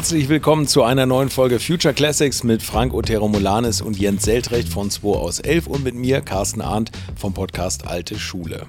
Herzlich 0.00 0.30
willkommen 0.30 0.66
zu 0.66 0.82
einer 0.82 1.04
neuen 1.04 1.28
Folge 1.28 1.60
Future 1.60 1.92
Classics 1.92 2.42
mit 2.42 2.62
Frank 2.62 2.94
Otero 2.94 3.28
Molanes 3.28 3.82
und 3.82 3.98
Jens 3.98 4.24
Seltrecht 4.24 4.70
von 4.70 4.88
2 4.88 5.08
aus 5.08 5.40
11 5.40 5.66
und 5.66 5.84
mit 5.84 5.94
mir, 5.94 6.22
Carsten 6.22 6.62
Arndt 6.62 6.90
vom 7.16 7.34
Podcast 7.34 7.86
Alte 7.86 8.18
Schule. 8.18 8.66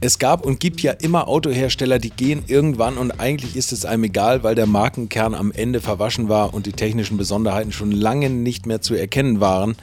Es 0.00 0.18
gab 0.18 0.44
und 0.44 0.58
gibt 0.58 0.80
ja 0.80 0.90
immer 0.90 1.28
Autohersteller, 1.28 2.00
die 2.00 2.10
gehen 2.10 2.42
irgendwann 2.48 2.98
und 2.98 3.20
eigentlich 3.20 3.54
ist 3.54 3.70
es 3.70 3.84
einem 3.84 4.02
egal, 4.02 4.42
weil 4.42 4.56
der 4.56 4.66
Markenkern 4.66 5.36
am 5.36 5.52
Ende 5.52 5.80
verwaschen 5.80 6.28
war 6.28 6.52
und 6.52 6.66
die 6.66 6.72
technischen 6.72 7.16
Besonderheiten 7.16 7.70
schon 7.70 7.92
lange 7.92 8.28
nicht 8.28 8.66
mehr 8.66 8.80
zu 8.80 8.96
erkennen 8.96 9.40
waren. 9.40 9.76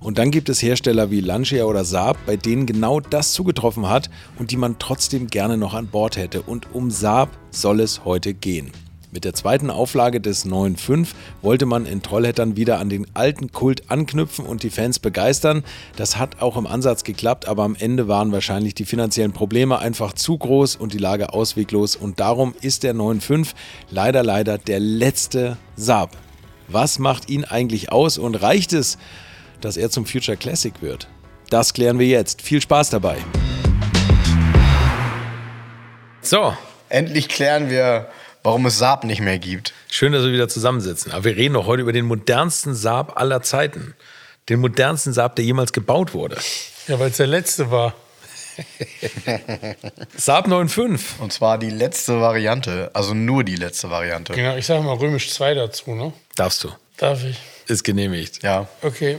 Und 0.00 0.18
dann 0.18 0.30
gibt 0.30 0.50
es 0.50 0.60
Hersteller 0.60 1.10
wie 1.10 1.22
Lancia 1.22 1.64
oder 1.64 1.86
Saab, 1.86 2.18
bei 2.26 2.36
denen 2.36 2.66
genau 2.66 3.00
das 3.00 3.32
zugetroffen 3.32 3.88
hat 3.88 4.10
und 4.38 4.50
die 4.50 4.58
man 4.58 4.78
trotzdem 4.78 5.28
gerne 5.28 5.56
noch 5.56 5.72
an 5.72 5.86
Bord 5.86 6.18
hätte. 6.18 6.42
Und 6.42 6.74
um 6.74 6.90
Saab 6.90 7.30
soll 7.52 7.80
es 7.80 8.04
heute 8.04 8.34
gehen. 8.34 8.70
Mit 9.12 9.24
der 9.24 9.34
zweiten 9.34 9.70
Auflage 9.70 10.20
des 10.20 10.46
9.5 10.46 11.08
wollte 11.42 11.66
man 11.66 11.84
in 11.84 12.00
Trollhättern 12.00 12.56
wieder 12.56 12.78
an 12.78 12.88
den 12.88 13.08
alten 13.12 13.50
Kult 13.50 13.90
anknüpfen 13.90 14.46
und 14.46 14.62
die 14.62 14.70
Fans 14.70 15.00
begeistern. 15.00 15.64
Das 15.96 16.16
hat 16.16 16.40
auch 16.40 16.56
im 16.56 16.68
Ansatz 16.68 17.02
geklappt, 17.02 17.48
aber 17.48 17.64
am 17.64 17.74
Ende 17.74 18.06
waren 18.06 18.30
wahrscheinlich 18.30 18.74
die 18.76 18.84
finanziellen 18.84 19.32
Probleme 19.32 19.80
einfach 19.80 20.12
zu 20.12 20.38
groß 20.38 20.76
und 20.76 20.92
die 20.92 20.98
Lage 20.98 21.32
ausweglos 21.32 21.96
und 21.96 22.20
darum 22.20 22.54
ist 22.60 22.84
der 22.84 22.94
9.5 22.94 23.48
leider 23.90 24.22
leider 24.22 24.58
der 24.58 24.78
letzte 24.78 25.56
Saab. 25.74 26.16
Was 26.68 27.00
macht 27.00 27.28
ihn 27.28 27.44
eigentlich 27.44 27.90
aus 27.90 28.16
und 28.16 28.36
reicht 28.36 28.72
es, 28.72 28.96
dass 29.60 29.76
er 29.76 29.90
zum 29.90 30.06
Future 30.06 30.36
Classic 30.36 30.74
wird? 30.82 31.08
Das 31.48 31.74
klären 31.74 31.98
wir 31.98 32.06
jetzt. 32.06 32.42
Viel 32.42 32.62
Spaß 32.62 32.90
dabei. 32.90 33.16
So. 36.22 36.54
Endlich 36.90 37.28
klären 37.28 37.70
wir 37.70 38.08
warum 38.42 38.66
es 38.66 38.78
Saab 38.78 39.04
nicht 39.04 39.20
mehr 39.20 39.38
gibt. 39.38 39.72
Schön, 39.90 40.12
dass 40.12 40.24
wir 40.24 40.32
wieder 40.32 40.48
zusammensitzen. 40.48 41.12
Aber 41.12 41.24
wir 41.24 41.36
reden 41.36 41.54
doch 41.54 41.66
heute 41.66 41.82
über 41.82 41.92
den 41.92 42.06
modernsten 42.06 42.74
Saab 42.74 43.18
aller 43.18 43.42
Zeiten. 43.42 43.94
Den 44.48 44.60
modernsten 44.60 45.12
Saab, 45.12 45.36
der 45.36 45.44
jemals 45.44 45.72
gebaut 45.72 46.14
wurde. 46.14 46.36
Ja, 46.88 46.98
weil 46.98 47.10
es 47.10 47.18
der 47.18 47.26
letzte 47.26 47.70
war. 47.70 47.94
Saab 50.16 50.48
9.5. 50.48 51.20
Und 51.20 51.32
zwar 51.32 51.58
die 51.58 51.70
letzte 51.70 52.20
Variante, 52.20 52.90
also 52.94 53.14
nur 53.14 53.44
die 53.44 53.56
letzte 53.56 53.90
Variante. 53.90 54.32
Genau, 54.32 54.56
ich 54.56 54.66
sage 54.66 54.82
mal 54.82 54.96
römisch 54.96 55.30
2 55.30 55.54
dazu, 55.54 55.94
ne? 55.94 56.12
Darfst 56.36 56.64
du. 56.64 56.70
Darf 56.96 57.24
ich? 57.24 57.38
Ist 57.66 57.84
genehmigt. 57.84 58.42
Ja. 58.42 58.68
Okay. 58.82 59.18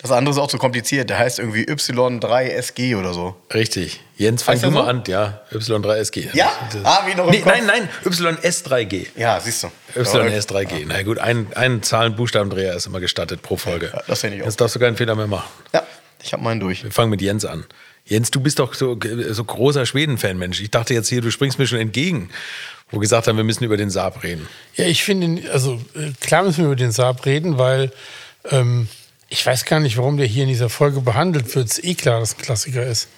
Das 0.00 0.12
andere 0.12 0.32
ist 0.32 0.38
auch 0.38 0.48
zu 0.48 0.58
kompliziert. 0.58 1.10
Der 1.10 1.18
heißt 1.18 1.40
irgendwie 1.40 1.64
Y3SG 1.64 2.96
oder 2.96 3.12
so. 3.12 3.34
Richtig. 3.52 4.00
Jens, 4.16 4.44
fang 4.44 4.60
du 4.60 4.70
mal 4.70 4.84
so? 4.84 4.88
an. 4.88 5.02
Ja, 5.08 5.40
Y3SG. 5.52 6.34
Ja? 6.34 6.52
Ah, 6.84 7.00
wie 7.06 7.14
noch 7.14 7.30
nee, 7.30 7.42
Nein, 7.44 7.66
nein, 7.66 7.88
YS3G. 8.04 9.06
Ja, 9.16 9.40
siehst 9.40 9.64
du. 9.64 9.70
YS3G. 9.96 10.84
Na 10.86 11.02
gut, 11.02 11.18
ein, 11.18 11.48
ein 11.54 11.82
Zahlen-Buchstabendreher 11.82 12.74
ist 12.74 12.86
immer 12.86 13.00
gestattet 13.00 13.42
pro 13.42 13.56
Folge. 13.56 13.90
Ja, 13.92 14.02
das 14.06 14.20
finde 14.20 14.36
ich 14.36 14.42
auch. 14.42 14.46
Jetzt 14.46 14.60
darfst 14.60 14.76
du 14.76 14.80
keinen 14.80 14.96
Fehler 14.96 15.16
mehr 15.16 15.26
machen. 15.26 15.48
Ja, 15.72 15.82
ich 16.22 16.32
habe 16.32 16.42
meinen 16.44 16.60
durch. 16.60 16.84
Wir 16.84 16.92
fangen 16.92 17.10
mit 17.10 17.20
Jens 17.20 17.44
an. 17.44 17.64
Jens, 18.04 18.30
du 18.30 18.40
bist 18.40 18.58
doch 18.58 18.74
so, 18.74 18.98
so 19.30 19.44
großer 19.44 19.84
Schweden-Fan, 19.84 20.38
Mensch. 20.38 20.60
Ich 20.60 20.70
dachte 20.70 20.94
jetzt 20.94 21.08
hier, 21.08 21.20
du 21.20 21.30
springst 21.30 21.58
mir 21.58 21.66
schon 21.66 21.80
entgegen 21.80 22.30
wo 22.90 22.96
wir 22.96 23.00
gesagt 23.00 23.28
haben, 23.28 23.36
wir 23.36 23.44
müssen 23.44 23.64
über 23.64 23.76
den 23.76 23.90
Saab 23.90 24.22
reden. 24.22 24.48
Ja, 24.76 24.86
ich 24.86 25.04
finde, 25.04 25.50
also 25.50 25.80
äh, 25.94 26.12
klar 26.20 26.42
müssen 26.42 26.58
wir 26.58 26.66
über 26.66 26.76
den 26.76 26.92
Saab 26.92 27.26
reden, 27.26 27.58
weil 27.58 27.92
ähm, 28.50 28.88
ich 29.28 29.44
weiß 29.44 29.64
gar 29.66 29.80
nicht, 29.80 29.96
warum 29.98 30.16
der 30.16 30.26
hier 30.26 30.44
in 30.44 30.48
dieser 30.48 30.70
Folge 30.70 31.00
behandelt 31.00 31.54
wird. 31.54 31.68
Es 31.68 31.78
ist 31.78 31.84
eh 31.84 31.94
klar, 31.94 32.20
dass 32.20 32.30
es 32.30 32.38
ein 32.38 32.42
Klassiker 32.42 32.84
ist. 32.84 33.08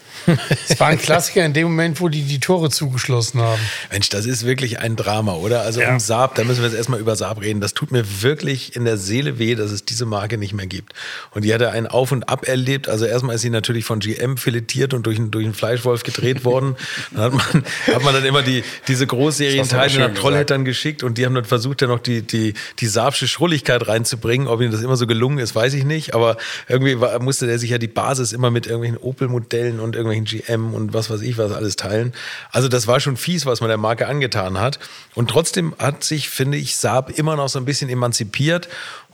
Es 0.69 0.79
war 0.79 0.89
ein 0.89 0.99
Klassiker 0.99 1.45
in 1.45 1.53
dem 1.53 1.69
Moment, 1.69 2.01
wo 2.01 2.09
die 2.09 2.23
die 2.23 2.41
Tore 2.41 2.71
zugeschlossen 2.71 3.41
haben. 3.41 3.61
Mensch, 3.91 4.09
das 4.09 4.27
ist 4.27 4.45
wirklich 4.45 4.79
ein 4.81 4.97
Drama, 4.97 5.35
oder? 5.35 5.63
Also 5.63 5.81
ja. 5.81 5.93
um 5.93 6.01
Saab, 6.01 6.35
da 6.35 6.45
müssen 6.45 6.63
wir 6.63 6.69
jetzt 6.69 6.77
erstmal 6.77 7.01
über 7.01 7.17
Saab 7.17 7.41
reden. 7.41 7.61
Das 7.61 7.75
tut 7.75 7.91
mir 7.91 8.23
wirklich 8.23 8.77
in 8.77 8.85
der 8.85 8.97
Seele 8.97 9.39
weh, 9.39 9.55
dass 9.55 9.71
es 9.71 9.85
diese 9.85 10.07
Marke 10.07 10.39
nicht 10.39 10.53
mehr 10.53 10.67
gibt. 10.67 10.93
Und 11.33 11.45
die 11.45 11.53
hatte 11.53 11.71
ein 11.71 11.87
Auf 11.87 12.13
und 12.13 12.29
Ab 12.29 12.47
erlebt. 12.47 12.89
Also 12.89 13.07
erstmal 13.07 13.37
ist 13.37 13.43
sie 13.43 13.51
natürlich 13.51 13.85
von 13.85 14.01
GM 14.01 14.37
filetiert 14.37 14.95
und 14.95 15.07
durch, 15.07 15.19
einen, 15.19 15.31
durch 15.31 15.45
einen 15.45 15.55
Fleischwolf 15.55 16.03
gedreht 16.03 16.45
worden. 16.45 16.77
Dann 17.11 17.23
hat 17.23 17.33
man, 17.33 17.65
hat 17.95 18.05
man 18.05 18.15
dann 18.15 18.25
immer 18.25 18.43
die, 18.43 18.63
diese 18.89 19.07
Großserienteile 19.07 19.99
nach 19.99 20.15
Trollhättern 20.15 20.65
geschickt 20.65 21.03
und 21.03 21.19
die 21.19 21.27
haben 21.27 21.35
dann 21.35 21.45
versucht, 21.45 21.83
ja 21.83 21.89
noch 21.89 22.01
die, 22.01 22.23
die, 22.23 22.55
die 22.79 22.87
Saabsche 22.87 23.29
Schrulligkeit 23.29 23.87
reinzubringen. 23.87 24.49
Ob 24.49 24.61
ihnen 24.61 24.73
das 24.73 24.83
immer 24.83 24.97
so 24.97 25.07
gelungen 25.07 25.39
ist, 25.39 25.55
weiß 25.55 25.75
ich 25.75 25.85
nicht. 25.85 26.15
Aber 26.15 26.37
irgendwie 26.69 27.01
war, 27.01 27.19
musste 27.21 27.47
der 27.47 27.59
sich 27.59 27.71
ja 27.71 27.79
die 27.79 27.89
Basis 27.89 28.33
immer 28.33 28.51
mit 28.51 28.67
irgendwelchen 28.67 28.99
Opel-Modellen 28.99 29.81
und 29.81 29.97
irgendwelchen 30.01 30.25
GM 30.25 30.75
und 30.75 30.93
was 30.93 31.11
weiß 31.11 31.21
ich 31.23 31.39
was 31.39 31.53
alles 31.53 31.77
teilen. 31.77 32.13
Also 32.51 32.69
das 32.69 32.87
war 32.87 33.01
schon 33.01 33.17
fies, 33.17 33.47
was 33.47 33.61
man 33.61 33.69
der 33.69 33.79
Marke 33.79 34.07
angetan 34.07 34.59
hat. 34.59 34.79
Und 35.15 35.31
trotzdem 35.31 35.75
hat 35.79 36.05
sich, 36.05 36.31
finde 36.31 36.59
ich, 36.59 36.77
Saab 36.77 37.11
immer 37.11 37.37
noch 37.37 37.49
so 37.49 37.59
ein 37.59 37.65
bisschen 37.65 37.89
emanzipiert 37.89 38.69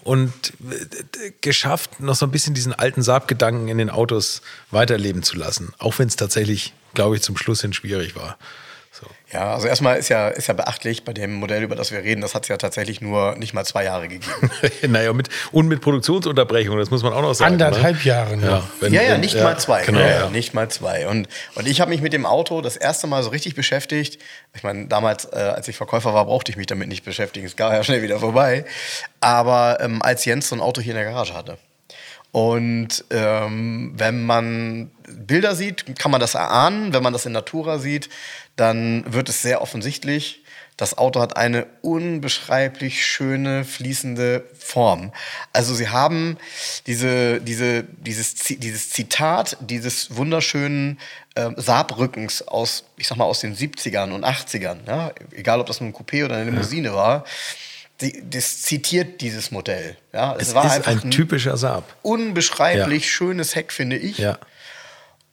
und 0.05 0.33
äh, 0.71 1.33
geschafft, 1.41 2.01
noch 2.01 2.15
so 2.15 2.27
ein 2.27 2.31
bisschen 2.31 2.55
diesen 2.55 2.73
alten 2.73 3.03
Saab-Gedanken 3.03 3.69
in 3.69 3.79
den 3.79 3.91
Autos 3.91 4.41
weiterleben 4.71 5.23
zu 5.23 5.37
lassen. 5.37 5.73
Auch 5.79 5.99
wenn 5.99 6.07
es 6.07 6.17
tatsächlich, 6.17 6.75
glaube 6.95 7.17
ich, 7.17 7.23
zum 7.23 7.37
Schluss 7.37 7.61
hin 7.61 7.73
schwierig 7.73 8.15
war. 8.15 8.39
So. 8.99 9.07
Ja, 9.31 9.53
also 9.53 9.69
erstmal 9.69 9.99
ist 9.99 10.09
ja, 10.09 10.29
ist 10.29 10.47
ja 10.47 10.55
beachtlich 10.55 11.05
bei 11.05 11.13
dem 11.13 11.35
Modell, 11.35 11.63
über 11.63 11.77
das 11.77 11.93
wir 11.93 12.03
reden, 12.03 12.23
das 12.23 12.35
hat 12.35 12.45
es 12.45 12.49
ja 12.49 12.57
tatsächlich 12.57 13.03
nur 13.03 13.37
nicht 13.37 13.53
mal 13.53 13.63
zwei 13.67 13.85
Jahre 13.85 14.09
gegeben. 14.09 14.51
naja, 14.89 15.13
mit, 15.13 15.29
und 15.53 15.69
mit 15.69 15.83
Produktionsunterbrechung, 15.83 16.79
das 16.79 16.91
muss 16.91 17.03
man 17.03 17.13
auch 17.13 17.21
noch 17.21 17.35
sagen. 17.35 17.53
Anderthalb 17.53 17.97
ne? 17.97 18.03
Jahre, 18.05 18.37
ne? 18.39 18.47
Ja, 18.47 18.63
wenn, 18.81 18.95
ja, 18.95 19.03
ja, 19.03 19.19
nicht 19.19 19.35
ja, 19.35 19.45
mal 19.45 19.59
zwei. 19.59 19.85
Genau, 19.85 20.01
ja, 20.01 20.09
ja. 20.09 20.31
Nicht 20.31 20.55
mal 20.55 20.71
zwei. 20.71 21.09
Und, 21.09 21.29
und 21.57 21.69
ich 21.69 21.83
habe 21.83 21.91
mich 21.91 22.01
mit 22.01 22.15
dem 22.15 22.25
Auto 22.25 22.63
das 22.63 22.77
erste 22.77 23.07
Mal 23.07 23.23
so 23.23 23.29
richtig 23.29 23.55
beschäftigt. 23.55 24.19
Ich 24.55 24.63
meine, 24.63 24.87
damals, 24.87 25.27
äh, 25.27 25.37
als 25.37 25.69
ich 25.69 25.77
Verkäufer 25.77 26.15
war, 26.15 26.25
brauchte 26.25 26.51
ich 26.51 26.57
mich 26.57 26.67
damit 26.67 26.89
nicht 26.89 27.05
beschäftigen. 27.05 27.45
Es 27.45 27.57
gab 27.57 27.75
ja 27.75 27.85
schnell 27.85 28.01
wieder 28.01 28.19
vorbei. 28.19 28.65
Aber 29.21 29.77
ähm, 29.83 30.01
als 30.01 30.25
Jens 30.25 30.49
so 30.49 30.57
ein 30.57 30.63
Auto 30.63 30.81
hier 30.81 30.93
in 30.93 30.99
der 30.99 31.05
Garage 31.05 31.35
hatte. 31.35 31.59
Und 32.33 33.05
ähm, 33.11 33.93
wenn 33.97 34.25
man 34.25 34.91
Bilder 35.09 35.55
sieht, 35.55 35.99
kann 35.99 36.11
man 36.11 36.21
das 36.21 36.35
erahnen. 36.35 36.93
Wenn 36.93 37.03
man 37.03 37.13
das 37.13 37.27
in 37.27 37.33
Natura 37.33 37.79
sieht, 37.79 38.09
dann 38.57 39.05
wird 39.13 39.29
es 39.29 39.43
sehr 39.43 39.63
offensichtlich. 39.63 40.43
Das 40.77 40.99
Auto 40.99 41.21
hat 41.21 41.39
eine 41.39 41.67
unbeschreiblich 41.81 43.07
schöne, 43.07 43.65
fließende 43.65 44.45
Form. 44.59 45.11
Also 45.55 45.75
sie 45.75 45.89
haben 45.89 46.37
diese, 46.87 47.41
diese, 47.41 47.85
dieses, 47.85 48.35
dieses 48.35 48.91
Zitat 48.91 49.57
dieses 49.61 50.17
wunderschönen 50.17 50.99
äh, 51.35 51.51
Saabrückens 51.57 52.47
aus, 52.47 52.85
ich 52.99 53.09
sag 53.09 53.17
mal, 53.17 53.25
aus 53.25 53.41
den 53.41 53.57
70ern 53.57 54.13
und 54.13 54.27
80ern, 54.27 54.79
ja? 54.87 55.13
egal 55.33 55.61
ob 55.61 55.67
das 55.67 55.81
nun 55.81 55.91
ein 55.91 55.95
Coupé 55.95 56.27
oder 56.27 56.37
eine 56.37 56.51
Limousine 56.51 56.89
ja. 56.89 56.95
war, 56.95 57.25
die, 58.03 58.23
das 58.29 58.61
zitiert 58.61 59.23
dieses 59.23 59.51
Modell. 59.51 59.97
Ja? 60.13 60.35
Es, 60.37 60.49
es 60.49 60.55
war 60.55 60.67
ist 60.67 60.87
ein, 60.87 61.01
ein 61.05 61.11
typischer 61.11 61.57
Saab. 61.57 61.97
Unbeschreiblich 62.03 63.05
ja. 63.05 63.09
schönes 63.09 63.55
Heck, 63.55 63.73
finde 63.73 63.97
ich. 63.97 64.19
Ja. 64.19 64.39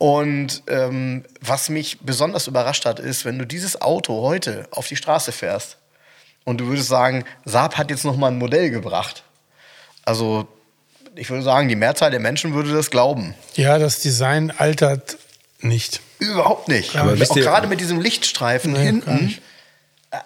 Und 0.03 0.63
ähm, 0.67 1.23
was 1.39 1.69
mich 1.69 1.99
besonders 2.01 2.47
überrascht 2.47 2.83
hat, 2.83 2.99
ist, 2.99 3.23
wenn 3.23 3.39
du 3.39 3.47
dieses 3.47 3.81
Auto 3.81 4.21
heute 4.21 4.67
auf 4.71 4.85
die 4.89 4.97
Straße 4.97 5.31
fährst 5.31 5.77
und 6.43 6.57
du 6.57 6.67
würdest 6.67 6.89
sagen, 6.89 7.23
Saab 7.45 7.77
hat 7.77 7.89
jetzt 7.89 8.03
noch 8.03 8.17
mal 8.17 8.27
ein 8.27 8.37
Modell 8.37 8.69
gebracht. 8.69 9.23
Also 10.03 10.45
ich 11.15 11.29
würde 11.29 11.41
sagen, 11.41 11.69
die 11.69 11.77
Mehrzahl 11.77 12.11
der 12.11 12.19
Menschen 12.19 12.53
würde 12.53 12.73
das 12.73 12.91
glauben. 12.91 13.33
Ja, 13.55 13.79
das 13.79 14.01
Design 14.01 14.51
altert 14.51 15.17
nicht. 15.61 16.01
Überhaupt 16.19 16.67
nicht. 16.67 16.97
Aber 16.97 17.13
auch 17.13 17.35
gerade 17.35 17.67
mit 17.67 17.79
diesem 17.79 18.01
Lichtstreifen 18.01 18.73
nee, 18.73 18.83
hinten 18.83 19.37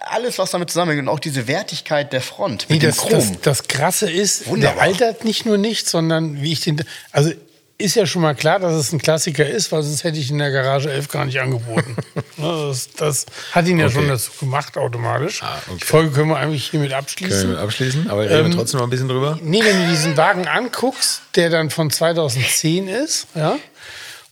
alles, 0.10 0.38
was 0.38 0.52
damit 0.52 0.70
zusammenhängt 0.70 1.04
und 1.04 1.10
auch 1.10 1.20
diese 1.20 1.48
Wertigkeit 1.48 2.12
der 2.12 2.22
Front 2.22 2.70
mit 2.70 2.82
nee, 2.82 2.88
das, 2.88 2.98
dem 2.98 3.10
Chrom. 3.10 3.32
Das, 3.34 3.42
das 3.42 3.68
Krasse 3.68 4.10
ist, 4.10 4.48
Wunderbar. 4.48 4.74
der 4.74 4.84
altert 4.84 5.24
nicht 5.24 5.46
nur 5.46 5.58
nicht, 5.58 5.88
sondern 5.88 6.42
wie 6.42 6.52
ich 6.52 6.62
den, 6.62 6.84
also 7.12 7.32
ist 7.80 7.96
ja 7.96 8.06
schon 8.06 8.24
mal 8.24 8.34
klar, 8.34 8.60
dass 8.60 8.74
es 8.74 8.92
ein 8.92 9.00
Klassiker 9.00 9.48
ist, 9.48 9.72
weil 9.72 9.84
sonst 9.84 10.04
hätte 10.04 10.18
ich 10.18 10.32
in 10.32 10.40
der 10.40 10.52
Garage 10.52 10.92
11 10.92 11.08
gar 11.10 11.26
nicht 11.26 11.40
angeboten. 11.40 11.96
Ne, 12.40 12.68
das, 12.68 12.90
das, 12.92 13.26
hat 13.52 13.68
ihn 13.68 13.80
ja 13.80 13.88
okay. 13.88 13.96
schon 13.96 14.08
dazu 14.10 14.32
gemacht, 14.40 14.78
automatisch. 14.78 15.42
Ah, 15.42 15.58
okay. 15.66 15.78
Die 15.82 15.86
Folge 15.86 16.12
können 16.12 16.30
wir 16.30 16.38
eigentlich 16.38 16.70
hiermit 16.70 16.94
abschließen. 16.94 17.42
Können 17.42 17.54
wir 17.54 17.60
abschließen, 17.62 18.12
aber 18.12 18.26
reden 18.26 18.46
ähm, 18.46 18.52
wir 18.52 18.58
trotzdem 18.58 18.78
noch 18.78 18.86
ein 18.86 18.92
bisschen 18.92 19.08
drüber. 19.08 19.40
Nee, 19.42 19.64
wenn 19.64 19.82
du 19.82 19.90
diesen 19.90 20.18
Wagen 20.18 20.48
anguckst, 20.48 21.24
der 21.34 21.50
dann 21.50 21.72
von 21.72 21.90
2010 21.90 22.90
ist, 22.90 23.26
ja, 23.34 23.58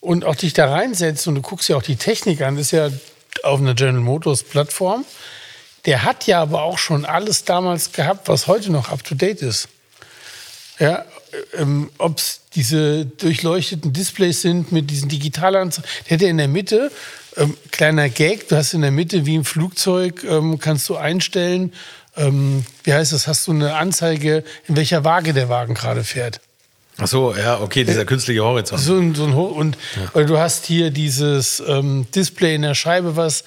und 0.02 0.24
auch 0.24 0.36
dich 0.36 0.54
da 0.54 0.70
reinsetzt 0.70 1.28
und 1.28 1.34
du 1.34 1.42
guckst 1.42 1.68
ja 1.68 1.78
auch 1.78 1.82
die 1.82 1.96
Technik 1.96 2.44
an, 2.44 2.60
ist 2.60 2.70
ja 2.70 2.90
auf 3.42 3.60
einer 3.60 3.74
General 3.74 4.02
Motors 4.02 4.44
Plattform. 4.44 5.04
Der 5.86 6.04
hat 6.04 6.28
ja 6.28 6.42
aber 6.42 6.62
auch 6.62 6.78
schon 6.78 7.06
alles 7.06 7.44
damals 7.44 7.92
gehabt, 7.92 8.28
was 8.28 8.46
heute 8.46 8.72
noch 8.72 8.92
up 8.92 9.04
to 9.04 9.16
date 9.16 9.42
ist. 9.42 9.68
Ja, 10.78 11.06
ähm, 11.58 11.90
ob 11.98 12.18
es 12.18 12.42
diese 12.56 13.06
durchleuchteten 13.06 13.94
Displays 13.94 14.42
sind 14.42 14.72
mit 14.72 14.90
diesen 14.90 15.10
Digitalanzeigen. 15.10 15.90
Der 16.06 16.12
hätte 16.12 16.26
in 16.26 16.38
der 16.38 16.48
Mitte, 16.48 16.92
ähm, 17.38 17.56
kleiner 17.72 18.10
Gag, 18.10 18.48
du 18.48 18.56
hast 18.56 18.74
in 18.74 18.82
der 18.82 18.92
Mitte 18.92 19.26
wie 19.26 19.36
im 19.36 19.46
Flugzeug, 19.46 20.24
ähm, 20.24 20.60
kannst 20.60 20.88
du 20.90 20.96
einstellen, 20.96 21.74
ähm, 22.18 22.64
wie 22.84 22.94
heißt 22.94 23.12
das, 23.12 23.28
hast 23.28 23.48
du 23.48 23.52
eine 23.52 23.76
Anzeige, 23.76 24.44
in 24.68 24.76
welcher 24.76 25.04
Waage 25.04 25.34
der 25.34 25.50
Wagen 25.50 25.74
gerade 25.74 26.04
fährt. 26.04 26.40
Ach 26.98 27.08
so, 27.08 27.36
ja, 27.36 27.60
okay, 27.60 27.84
dieser 27.84 28.02
äh, 28.02 28.06
künstliche 28.06 28.42
Horizont. 28.42 28.82
So, 28.82 29.14
so 29.14 29.26
ein, 29.26 29.34
und 29.34 29.78
ja. 30.14 30.24
du 30.24 30.38
hast 30.38 30.66
hier 30.66 30.92
dieses 30.92 31.62
ähm, 31.68 32.08
Display 32.16 32.56
in 32.56 32.62
der 32.62 32.74
Scheibe, 32.74 33.18
was 33.18 33.44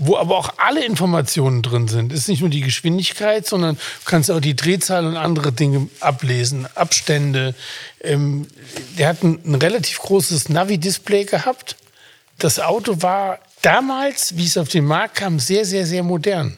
wo 0.00 0.16
aber 0.16 0.36
auch 0.36 0.54
alle 0.56 0.84
Informationen 0.84 1.62
drin 1.62 1.86
sind. 1.86 2.12
Es 2.12 2.20
ist 2.20 2.28
nicht 2.28 2.40
nur 2.40 2.48
die 2.48 2.62
Geschwindigkeit, 2.62 3.46
sondern 3.46 3.76
du 3.76 4.04
kannst 4.06 4.30
auch 4.30 4.40
die 4.40 4.56
Drehzahl 4.56 5.06
und 5.06 5.16
andere 5.16 5.52
Dinge 5.52 5.88
ablesen, 6.00 6.66
Abstände. 6.74 7.54
Ähm, 8.02 8.46
der 8.98 9.08
hat 9.08 9.22
ein, 9.22 9.38
ein 9.44 9.54
relativ 9.56 9.98
großes 9.98 10.48
Navi-Display 10.48 11.24
gehabt. 11.24 11.76
Das 12.38 12.58
Auto 12.58 13.02
war 13.02 13.38
damals, 13.60 14.38
wie 14.38 14.46
es 14.46 14.56
auf 14.56 14.68
den 14.68 14.86
Markt 14.86 15.16
kam, 15.16 15.38
sehr, 15.38 15.66
sehr, 15.66 15.84
sehr 15.84 16.02
modern. 16.02 16.56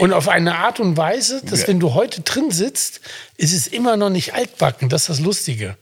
Und 0.00 0.12
auf 0.12 0.28
eine 0.28 0.56
Art 0.56 0.80
und 0.80 0.96
Weise, 0.96 1.42
dass 1.44 1.62
ja. 1.62 1.68
wenn 1.68 1.80
du 1.80 1.94
heute 1.94 2.20
drin 2.20 2.50
sitzt, 2.50 3.00
ist 3.36 3.52
es 3.52 3.66
immer 3.66 3.96
noch 3.96 4.10
nicht 4.10 4.34
altbacken. 4.34 4.88
Das 4.88 5.02
ist 5.02 5.08
das 5.08 5.20
Lustige. 5.20 5.76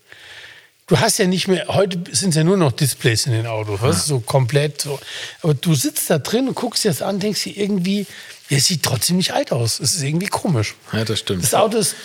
Du 0.92 1.00
hast 1.00 1.16
ja 1.16 1.26
nicht 1.26 1.48
mehr, 1.48 1.68
heute 1.68 1.98
sind 2.14 2.30
es 2.30 2.36
ja 2.36 2.44
nur 2.44 2.58
noch 2.58 2.70
Displays 2.70 3.24
in 3.24 3.32
den 3.32 3.46
Autos, 3.46 3.80
ja. 3.80 3.94
so 3.94 4.20
komplett 4.20 4.82
so. 4.82 5.00
Aber 5.40 5.54
du 5.54 5.74
sitzt 5.74 6.10
da 6.10 6.18
drin 6.18 6.48
und 6.48 6.54
guckst 6.54 6.84
dir 6.84 6.90
das 6.90 7.00
an, 7.00 7.18
denkst 7.18 7.44
dir 7.44 7.56
irgendwie, 7.56 8.06
es 8.50 8.66
sieht 8.66 8.82
trotzdem 8.82 9.16
nicht 9.16 9.32
alt 9.32 9.52
aus. 9.52 9.80
Es 9.80 9.94
ist 9.94 10.02
irgendwie 10.02 10.26
komisch. 10.26 10.74
Ja, 10.92 11.06
das 11.06 11.20
stimmt. 11.20 11.44
Das 11.44 11.54
Auto 11.54 11.78
ist 11.78 11.96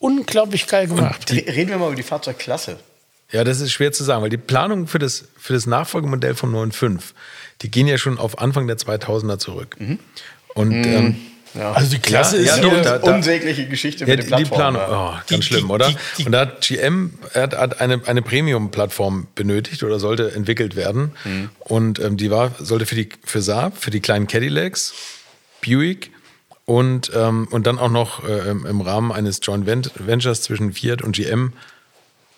unglaublich 0.00 0.66
geil 0.66 0.88
gemacht. 0.88 1.30
Und 1.30 1.36
reden 1.36 1.70
wir 1.70 1.78
mal 1.78 1.86
über 1.86 1.94
die 1.94 2.02
Fahrzeugklasse. 2.02 2.80
Ja, 3.30 3.44
das 3.44 3.60
ist 3.60 3.70
schwer 3.70 3.92
zu 3.92 4.02
sagen, 4.02 4.20
weil 4.20 4.30
die 4.30 4.36
Planung 4.36 4.88
für 4.88 4.98
das, 4.98 5.26
für 5.38 5.52
das 5.52 5.66
Nachfolgemodell 5.66 6.34
vom 6.34 6.52
9.5, 6.52 7.02
die 7.62 7.70
gehen 7.70 7.86
ja 7.86 7.98
schon 7.98 8.18
auf 8.18 8.40
Anfang 8.40 8.66
der 8.66 8.78
2000er 8.78 9.38
zurück. 9.38 9.76
Mhm. 9.78 10.00
Und 10.54 10.70
mhm. 10.70 10.84
ähm, 10.84 11.16
ja. 11.54 11.72
Also 11.72 11.90
die 11.90 11.98
Klasse 11.98 12.36
ja, 12.42 12.54
ist 12.54 12.62
ja, 12.62 12.70
doch, 12.70 12.82
da, 12.82 12.96
unsägliche 13.14 13.66
Geschichte 13.66 14.04
ja, 14.04 14.16
mit 14.16 14.30
dem 14.30 14.36
Die 14.36 14.44
Planung, 14.44 14.82
oh, 14.88 15.12
ganz 15.12 15.28
die, 15.28 15.42
schlimm, 15.42 15.70
oder? 15.70 15.88
Die, 15.88 15.96
die, 16.18 16.26
und 16.26 16.32
da 16.32 16.40
hat 16.40 16.60
GM 16.60 17.14
hat, 17.34 17.56
hat 17.56 17.80
eine, 17.80 18.00
eine 18.06 18.22
Premium-Plattform 18.22 19.28
benötigt 19.34 19.82
oder 19.82 19.98
sollte 19.98 20.32
entwickelt 20.32 20.76
werden. 20.76 21.12
Mhm. 21.24 21.50
Und 21.60 21.98
ähm, 22.00 22.16
die 22.16 22.30
war, 22.30 22.52
sollte 22.58 22.86
für 22.86 22.96
die 22.96 23.08
für 23.24 23.42
Saab, 23.42 23.78
für 23.78 23.90
die 23.90 24.00
kleinen 24.00 24.26
Cadillacs, 24.26 24.94
Buick 25.64 26.10
und, 26.66 27.12
ähm, 27.14 27.48
und 27.50 27.66
dann 27.66 27.78
auch 27.78 27.90
noch 27.90 28.26
äh, 28.28 28.50
im 28.50 28.80
Rahmen 28.80 29.12
eines 29.12 29.40
Joint 29.42 29.66
Ventures 29.66 30.42
zwischen 30.42 30.72
Fiat 30.72 31.02
und 31.02 31.14
GM 31.14 31.52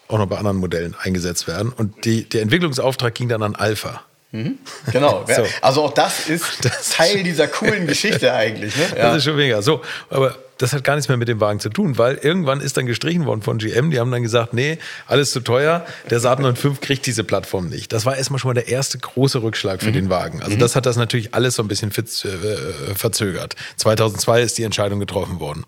auch 0.09 0.19
noch 0.19 0.27
bei 0.27 0.39
anderen 0.39 0.59
Modellen 0.59 0.95
eingesetzt 1.01 1.47
werden. 1.47 1.73
Und 1.73 2.05
die, 2.05 2.29
der 2.29 2.43
Entwicklungsauftrag 2.43 3.15
ging 3.15 3.29
dann 3.29 3.43
an 3.43 3.55
Alpha. 3.55 4.03
Mhm. 4.37 4.59
Genau. 4.93 5.25
so. 5.35 5.47
Also 5.63 5.83
auch 5.83 5.95
das 5.95 6.29
ist 6.29 6.45
das 6.63 6.91
Teil 6.91 7.23
dieser 7.23 7.49
coolen 7.49 7.87
Geschichte 7.87 8.33
eigentlich. 8.33 8.77
Ne? 8.77 8.87
Ja. 8.97 9.09
Das 9.09 9.19
ist 9.19 9.25
schon 9.25 9.37
mega. 9.37 9.61
So, 9.63 9.83
aber 10.09 10.37
das 10.59 10.73
hat 10.73 10.85
gar 10.85 10.95
nichts 10.95 11.09
mehr 11.09 11.19
mit 11.19 11.29
dem 11.29 11.41
Wagen 11.41 11.61
zu 11.61 11.69
tun, 11.69 11.99
weil 11.99 12.15
irgendwann 12.15 12.61
ist 12.61 12.77
dann 12.77 12.87
gestrichen 12.87 13.27
worden 13.27 13.43
von 13.43 13.59
GM. 13.59 13.91
Die 13.91 14.01
haben 14.01 14.11
dann 14.11 14.23
gesagt, 14.23 14.55
nee, 14.55 14.79
alles 15.07 15.33
zu 15.33 15.41
teuer. 15.41 15.85
Der 16.09 16.19
Saab 16.21 16.41
9.5 16.41 16.81
kriegt 16.81 17.05
diese 17.05 17.25
Plattform 17.25 17.69
nicht. 17.69 17.93
Das 17.93 18.07
war 18.07 18.17
erstmal 18.17 18.39
schon 18.39 18.51
mal 18.51 18.55
der 18.55 18.69
erste 18.69 18.97
große 18.97 19.43
Rückschlag 19.43 19.83
für 19.83 19.91
mhm. 19.91 19.95
den 19.95 20.11
Wagen. 20.11 20.41
Also 20.41 20.55
mhm. 20.55 20.61
das 20.61 20.77
hat 20.77 20.87
das 20.87 20.97
natürlich 20.97 21.35
alles 21.35 21.57
so 21.57 21.63
ein 21.63 21.69
bisschen 21.69 21.91
äh, 21.91 22.95
verzögert. 22.95 23.55
2002 23.77 24.43
ist 24.43 24.57
die 24.57 24.63
Entscheidung 24.63 24.99
getroffen 24.99 25.41
worden. 25.41 25.65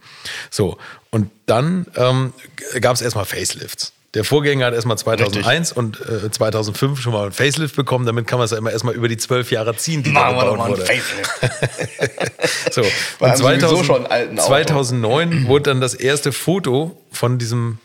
So, 0.50 0.78
und 1.10 1.30
dann 1.46 1.86
ähm, 1.96 2.32
gab 2.80 2.94
es 2.94 3.02
erstmal 3.02 3.26
Facelifts. 3.26 3.92
Der 4.14 4.24
Vorgänger 4.24 4.66
hat 4.66 4.74
erstmal 4.74 4.96
2001 4.96 5.46
Richtig. 5.46 5.76
und 5.76 6.00
äh, 6.00 6.30
2005 6.30 7.00
schon 7.00 7.12
mal 7.12 7.26
ein 7.26 7.32
Facelift 7.32 7.76
bekommen. 7.76 8.06
Damit 8.06 8.26
kann 8.26 8.38
man 8.38 8.46
es 8.46 8.52
ja 8.52 8.58
immer 8.58 8.72
erstmal 8.72 8.94
über 8.94 9.06
die 9.06 9.18
zwölf 9.18 9.50
Jahre 9.50 9.76
ziehen, 9.76 10.02
die 10.02 10.10
Machen 10.10 10.36
da 10.36 10.50
gebaut 10.50 10.68
wurde. 10.68 10.86
so. 12.70 12.82
und 13.18 13.36
2000, 13.36 14.40
2009 14.40 15.46
wurde 15.46 15.64
dann 15.64 15.82
das 15.82 15.94
erste 15.94 16.32
Foto 16.32 16.96
von 17.12 17.38
diesem 17.38 17.78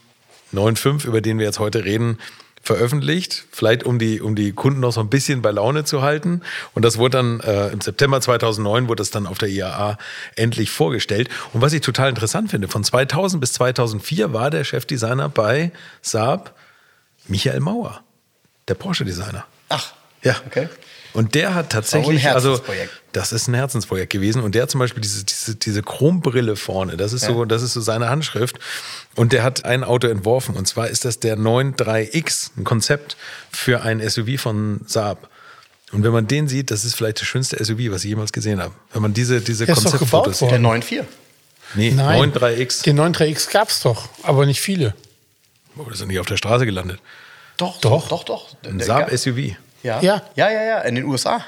9.5, 0.53 1.05
über 1.05 1.19
den 1.19 1.39
wir 1.39 1.45
jetzt 1.45 1.59
heute 1.59 1.83
reden, 1.83 2.19
veröffentlicht, 2.63 3.45
vielleicht 3.51 3.83
um 3.83 3.99
die, 3.99 4.21
um 4.21 4.35
die 4.35 4.53
Kunden 4.53 4.79
noch 4.79 4.93
so 4.93 5.01
ein 5.01 5.09
bisschen 5.09 5.41
bei 5.41 5.51
Laune 5.51 5.83
zu 5.83 6.01
halten. 6.01 6.41
Und 6.73 6.83
das 6.83 6.97
wurde 6.97 7.17
dann 7.17 7.39
äh, 7.41 7.67
im 7.67 7.81
September 7.81 8.21
2009 8.21 8.87
wurde 8.87 9.01
das 9.01 9.11
dann 9.11 9.27
auf 9.27 9.37
der 9.37 9.49
IAA 9.49 9.97
endlich 10.37 10.71
vorgestellt. 10.71 11.29
Und 11.51 11.61
was 11.61 11.73
ich 11.73 11.81
total 11.81 12.07
interessant 12.09 12.49
finde, 12.49 12.69
von 12.69 12.83
2000 12.83 13.41
bis 13.41 13.51
2004 13.53 14.31
war 14.31 14.49
der 14.49 14.63
Chefdesigner 14.63 15.27
bei 15.27 15.71
Saab 16.01 16.55
Michael 17.27 17.59
Mauer, 17.59 18.01
der 18.69 18.75
Porsche-Designer. 18.75 19.45
Ach, 19.67 19.91
ja. 20.23 20.35
Okay. 20.47 20.69
Und 21.11 21.35
der 21.35 21.53
hat 21.55 21.69
tatsächlich, 21.69 22.29
also 22.29 22.61
das 23.13 23.31
ist 23.31 23.47
ein 23.47 23.53
Herzensprojekt 23.53 24.11
gewesen. 24.11 24.43
Und 24.43 24.55
der 24.55 24.63
hat 24.63 24.71
zum 24.71 24.79
Beispiel 24.79 25.01
diese, 25.01 25.23
diese, 25.23 25.55
diese 25.55 25.81
Chrombrille 25.81 26.55
vorne, 26.55 26.97
das 26.97 27.13
ist 27.13 27.23
ja. 27.23 27.29
so, 27.29 27.45
das 27.45 27.61
ist 27.61 27.73
so 27.73 27.81
seine 27.81 28.09
Handschrift. 28.09 28.59
Und 29.15 29.31
der 29.31 29.43
hat 29.43 29.65
ein 29.65 29.83
Auto 29.83 30.07
entworfen. 30.07 30.55
Und 30.55 30.67
zwar 30.67 30.89
ist 30.89 31.05
das 31.05 31.19
der 31.19 31.37
93X, 31.37 32.51
ein 32.57 32.63
Konzept 32.63 33.15
für 33.51 33.81
ein 33.83 34.07
SUV 34.07 34.41
von 34.41 34.81
Saab. 34.87 35.29
Und 35.91 36.03
wenn 36.03 36.11
man 36.11 36.27
den 36.27 36.47
sieht, 36.47 36.71
das 36.71 36.83
ist 36.85 36.95
vielleicht 36.95 37.21
das 37.21 37.27
schönste 37.27 37.63
SUV, 37.63 37.91
was 37.91 38.03
ich 38.03 38.09
jemals 38.09 38.33
gesehen 38.33 38.61
habe. 38.61 38.73
Wenn 38.91 39.03
man 39.03 39.13
diese, 39.13 39.41
diese 39.41 39.67
Konzeptfotos 39.67 40.39
sieht. 40.39 40.49
Der 40.49 40.57
94? 40.57 41.03
Nee, 41.75 41.91
Nein, 41.91 42.33
93X. 42.33 42.83
Den 42.83 42.99
93X 42.99 43.51
gab 43.51 43.69
es 43.69 43.81
doch, 43.81 44.09
aber 44.23 44.45
nicht 44.45 44.59
viele. 44.59 44.95
Oh, 45.77 45.83
das 45.89 46.01
ist 46.01 46.07
nicht 46.07 46.19
auf 46.19 46.25
der 46.25 46.37
Straße 46.37 46.65
gelandet. 46.65 46.99
Doch, 47.57 47.79
doch, 47.79 48.07
doch, 48.07 48.23
doch. 48.23 48.55
Ein 48.65 48.79
Saab 48.79 49.11
SUV. 49.15 49.55
Ja. 49.83 50.01
ja. 50.01 50.21
Ja, 50.35 50.49
ja, 50.49 50.63
ja, 50.63 50.79
in 50.81 50.95
den 50.95 51.05
USA. 51.05 51.43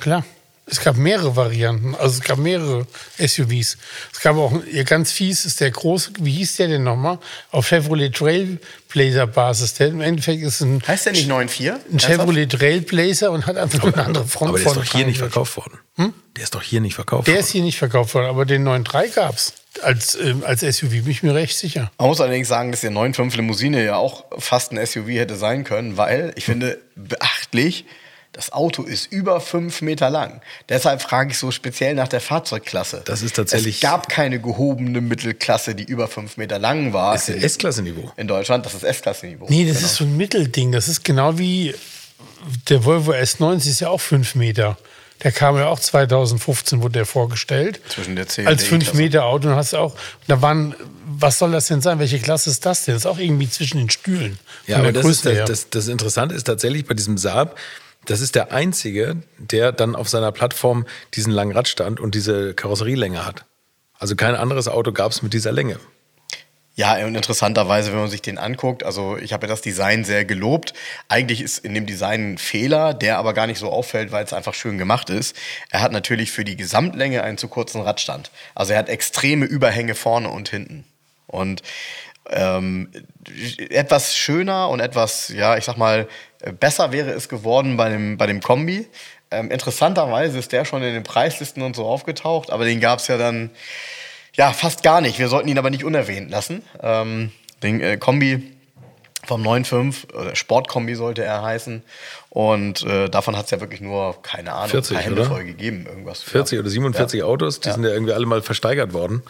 Klar. 0.00 0.24
Es 0.66 0.80
gab 0.80 0.96
mehrere 0.96 1.36
Varianten, 1.36 1.94
also 1.94 2.18
es 2.18 2.20
gab 2.22 2.38
mehrere 2.38 2.86
SUVs. 3.18 3.76
Es 4.12 4.20
gab 4.22 4.36
auch, 4.36 4.52
ganz 4.86 5.12
fies 5.12 5.44
ist 5.44 5.60
der 5.60 5.70
große, 5.70 6.12
wie 6.20 6.32
hieß 6.32 6.56
der 6.56 6.68
denn 6.68 6.84
nochmal? 6.84 7.18
Auf 7.50 7.68
Chevrolet 7.68 8.14
Trailblazer 8.14 9.26
Basis. 9.26 9.74
Der 9.74 9.88
im 9.88 10.00
Endeffekt 10.00 10.42
ist 10.42 10.62
ein. 10.62 10.82
Heißt 10.86 11.04
der 11.04 11.12
nicht 11.12 11.30
9.4? 11.30 11.74
Ein 11.92 12.00
Chevrolet 12.00 12.50
Trailblazer 12.50 13.30
und 13.30 13.46
hat 13.46 13.58
einfach 13.58 13.84
eine 13.84 14.06
andere 14.06 14.26
Front 14.26 14.50
Aber 14.50 14.58
der 14.58 14.66
ist 14.68 14.76
doch 14.76 14.84
hier 14.84 15.06
nicht 15.06 15.18
verkauft 15.18 15.56
worden. 15.58 15.78
Hm? 15.96 16.14
Der 16.36 16.44
ist 16.44 16.54
doch 16.54 16.62
hier 16.62 16.80
nicht 16.80 16.94
verkauft 16.94 17.26
der 17.26 17.34
worden. 17.34 17.36
Der 17.36 17.46
ist 17.46 17.52
hier 17.52 17.62
nicht 17.62 17.78
verkauft 17.78 18.14
worden, 18.14 18.26
aber 18.26 18.46
den 18.46 18.66
9.3 18.66 19.14
gab 19.14 19.36
es. 19.36 19.52
Als, 19.82 20.14
äh, 20.14 20.34
als 20.44 20.60
SUV 20.60 20.90
bin 20.90 21.10
ich 21.10 21.22
mir 21.22 21.34
recht 21.34 21.58
sicher. 21.58 21.90
Man 21.98 22.08
muss 22.08 22.20
allerdings 22.20 22.48
sagen, 22.48 22.70
dass 22.70 22.80
der 22.80 22.92
9.5 22.92 23.36
Limousine 23.36 23.84
ja 23.84 23.96
auch 23.96 24.24
fast 24.38 24.72
ein 24.72 24.84
SUV 24.84 25.08
hätte 25.08 25.36
sein 25.36 25.64
können, 25.64 25.96
weil 25.96 26.32
ich 26.36 26.44
finde 26.44 26.78
beachtlich, 26.96 27.84
das 28.34 28.52
Auto 28.52 28.82
ist 28.82 29.10
über 29.12 29.40
fünf 29.40 29.80
Meter 29.80 30.10
lang. 30.10 30.40
Deshalb 30.68 31.00
frage 31.00 31.30
ich 31.30 31.38
so 31.38 31.52
speziell 31.52 31.94
nach 31.94 32.08
der 32.08 32.20
Fahrzeugklasse. 32.20 33.02
Das 33.04 33.22
ist 33.22 33.36
tatsächlich. 33.36 33.76
Es 33.76 33.80
gab 33.80 34.08
keine 34.08 34.40
gehobene 34.40 35.00
Mittelklasse, 35.00 35.74
die 35.76 35.84
über 35.84 36.08
fünf 36.08 36.36
Meter 36.36 36.58
lang 36.58 36.92
war. 36.92 37.14
Das 37.14 37.28
ist 37.28 37.42
S-Klasse-Niveau. 37.42 38.12
In 38.16 38.26
Deutschland, 38.26 38.66
das 38.66 38.74
ist 38.74 38.82
S-Klasse-Niveau. 38.82 39.46
Nee, 39.48 39.66
das 39.66 39.76
genau. 39.76 39.86
ist 39.86 39.94
so 39.96 40.04
ein 40.04 40.16
Mittelding. 40.16 40.72
Das 40.72 40.88
ist 40.88 41.04
genau 41.04 41.38
wie 41.38 41.74
der 42.68 42.84
Volvo 42.84 43.12
S90 43.12 43.68
ist 43.68 43.80
ja 43.80 43.88
auch 43.88 44.00
fünf 44.00 44.34
Meter. 44.34 44.76
Der 45.22 45.30
kam 45.30 45.56
ja 45.56 45.68
auch 45.68 45.78
2015, 45.78 46.82
wurde 46.82 46.94
der 46.94 47.06
vorgestellt. 47.06 47.80
Zwischen 47.88 48.16
der 48.16 48.26
C 48.26 48.44
Als 48.44 48.64
5 48.64 48.94
Meter 48.94 49.24
Auto. 49.24 49.48
Und 49.48 49.54
hast 49.54 49.72
du 49.72 49.78
auch, 49.78 49.94
da 50.26 50.42
waren, 50.42 50.74
was 51.06 51.38
soll 51.38 51.52
das 51.52 51.68
denn 51.68 51.80
sein? 51.80 52.00
Welche 52.00 52.18
Klasse 52.18 52.50
ist 52.50 52.66
das 52.66 52.84
denn? 52.84 52.94
Das 52.94 53.02
ist 53.02 53.06
auch 53.06 53.18
irgendwie 53.18 53.48
zwischen 53.48 53.78
den 53.78 53.90
Stühlen. 53.90 54.38
Ja, 54.66 54.78
aber 54.78 54.92
das, 54.92 55.06
ist, 55.06 55.24
das, 55.24 55.48
das, 55.48 55.70
das 55.70 55.88
Interessante 55.88 56.34
ist 56.34 56.44
tatsächlich 56.44 56.84
bei 56.84 56.94
diesem 56.94 57.16
Saab, 57.16 57.56
das 58.06 58.20
ist 58.20 58.34
der 58.34 58.52
einzige, 58.52 59.16
der 59.38 59.72
dann 59.72 59.96
auf 59.96 60.08
seiner 60.08 60.32
Plattform 60.32 60.86
diesen 61.14 61.32
langen 61.32 61.52
Radstand 61.52 62.00
und 62.00 62.14
diese 62.14 62.54
Karosserielänge 62.54 63.24
hat. 63.24 63.44
Also 63.98 64.16
kein 64.16 64.34
anderes 64.34 64.68
Auto 64.68 64.92
gab 64.92 65.12
es 65.12 65.22
mit 65.22 65.32
dieser 65.32 65.52
Länge. 65.52 65.78
Ja, 66.76 66.96
und 67.06 67.14
interessanterweise, 67.14 67.92
wenn 67.92 68.00
man 68.00 68.10
sich 68.10 68.22
den 68.22 68.36
anguckt, 68.36 68.82
also 68.82 69.16
ich 69.16 69.32
habe 69.32 69.46
ja 69.46 69.50
das 69.50 69.62
Design 69.62 70.04
sehr 70.04 70.24
gelobt. 70.24 70.74
Eigentlich 71.08 71.40
ist 71.40 71.58
in 71.58 71.72
dem 71.72 71.86
Design 71.86 72.32
ein 72.32 72.38
Fehler, 72.38 72.94
der 72.94 73.18
aber 73.18 73.32
gar 73.32 73.46
nicht 73.46 73.60
so 73.60 73.70
auffällt, 73.70 74.10
weil 74.10 74.24
es 74.24 74.32
einfach 74.32 74.54
schön 74.54 74.76
gemacht 74.76 75.08
ist. 75.08 75.36
Er 75.70 75.82
hat 75.82 75.92
natürlich 75.92 76.32
für 76.32 76.44
die 76.44 76.56
Gesamtlänge 76.56 77.22
einen 77.22 77.38
zu 77.38 77.46
kurzen 77.46 77.80
Radstand. 77.80 78.32
Also 78.56 78.72
er 78.72 78.80
hat 78.80 78.88
extreme 78.88 79.46
Überhänge 79.46 79.94
vorne 79.94 80.30
und 80.30 80.48
hinten. 80.48 80.84
Und 81.28 81.62
ähm, 82.30 82.90
etwas 83.70 84.16
schöner 84.16 84.68
und 84.68 84.80
etwas, 84.80 85.28
ja, 85.28 85.56
ich 85.56 85.64
sag 85.64 85.76
mal, 85.76 86.08
besser 86.58 86.92
wäre 86.92 87.10
es 87.10 87.28
geworden 87.28 87.76
bei 87.76 87.88
dem, 87.88 88.16
bei 88.16 88.26
dem 88.26 88.40
Kombi. 88.40 88.88
Ähm, 89.30 89.50
interessanterweise 89.50 90.38
ist 90.38 90.52
der 90.52 90.64
schon 90.64 90.82
in 90.82 90.94
den 90.94 91.02
Preislisten 91.02 91.62
und 91.62 91.76
so 91.76 91.86
aufgetaucht, 91.86 92.50
aber 92.50 92.64
den 92.64 92.80
gab 92.80 92.98
es 92.98 93.08
ja 93.08 93.16
dann 93.16 93.50
ja 94.34 94.52
fast 94.52 94.82
gar 94.82 95.00
nicht. 95.00 95.18
Wir 95.18 95.28
sollten 95.28 95.48
ihn 95.48 95.58
aber 95.58 95.70
nicht 95.70 95.84
unerwähnt 95.84 96.30
lassen. 96.30 96.62
Ähm, 96.82 97.32
den 97.62 97.80
äh, 97.80 97.96
Kombi 97.96 98.54
vom 99.26 99.42
9.5, 99.42 100.12
oder 100.14 100.36
Sportkombi 100.36 100.94
sollte 100.94 101.24
er 101.24 101.42
heißen. 101.42 101.82
Und 102.30 102.82
äh, 102.84 103.08
davon 103.08 103.36
hat 103.36 103.46
es 103.46 103.50
ja 103.52 103.60
wirklich 103.60 103.80
nur, 103.80 104.20
keine 104.22 104.52
Ahnung, 104.52 104.70
40, 104.70 104.96
ein 104.96 105.02
Hände 105.02 105.24
voll 105.24 105.44
gegeben. 105.44 105.86
Irgendwas. 105.86 106.22
40 106.22 106.58
oder 106.58 106.68
47 106.68 107.20
ja. 107.20 107.26
Autos, 107.26 107.60
die 107.60 107.68
ja. 107.68 107.74
sind 107.74 107.84
ja 107.84 107.90
irgendwie 107.90 108.12
alle 108.12 108.26
mal 108.26 108.42
versteigert 108.42 108.92
worden. 108.92 109.22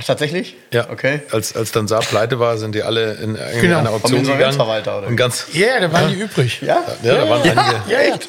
Ach, 0.00 0.04
tatsächlich? 0.04 0.54
Ja. 0.72 0.88
Okay. 0.90 1.22
Als, 1.32 1.56
als 1.56 1.72
dann 1.72 1.88
Saab 1.88 2.08
pleite 2.08 2.38
war, 2.38 2.56
sind 2.56 2.72
die 2.72 2.84
alle 2.84 3.14
in 3.14 3.36
genau. 3.60 3.78
eine 3.78 3.90
Auktion 3.90 4.22
gegangen. 4.22 4.60
Oder? 4.60 5.08
Und 5.08 5.16
ganz 5.16 5.46
ja, 5.52 5.80
da 5.80 5.92
waren 5.92 6.14
die 6.14 6.20
übrig. 6.20 6.60
Ja? 6.62 6.84
Ja, 7.02 7.14
ja 7.14 7.24
da 7.24 7.28
waren 7.28 7.44
ja, 7.44 7.52
einige. 7.52 7.92
Ja, 7.92 7.98
echt? 8.14 8.28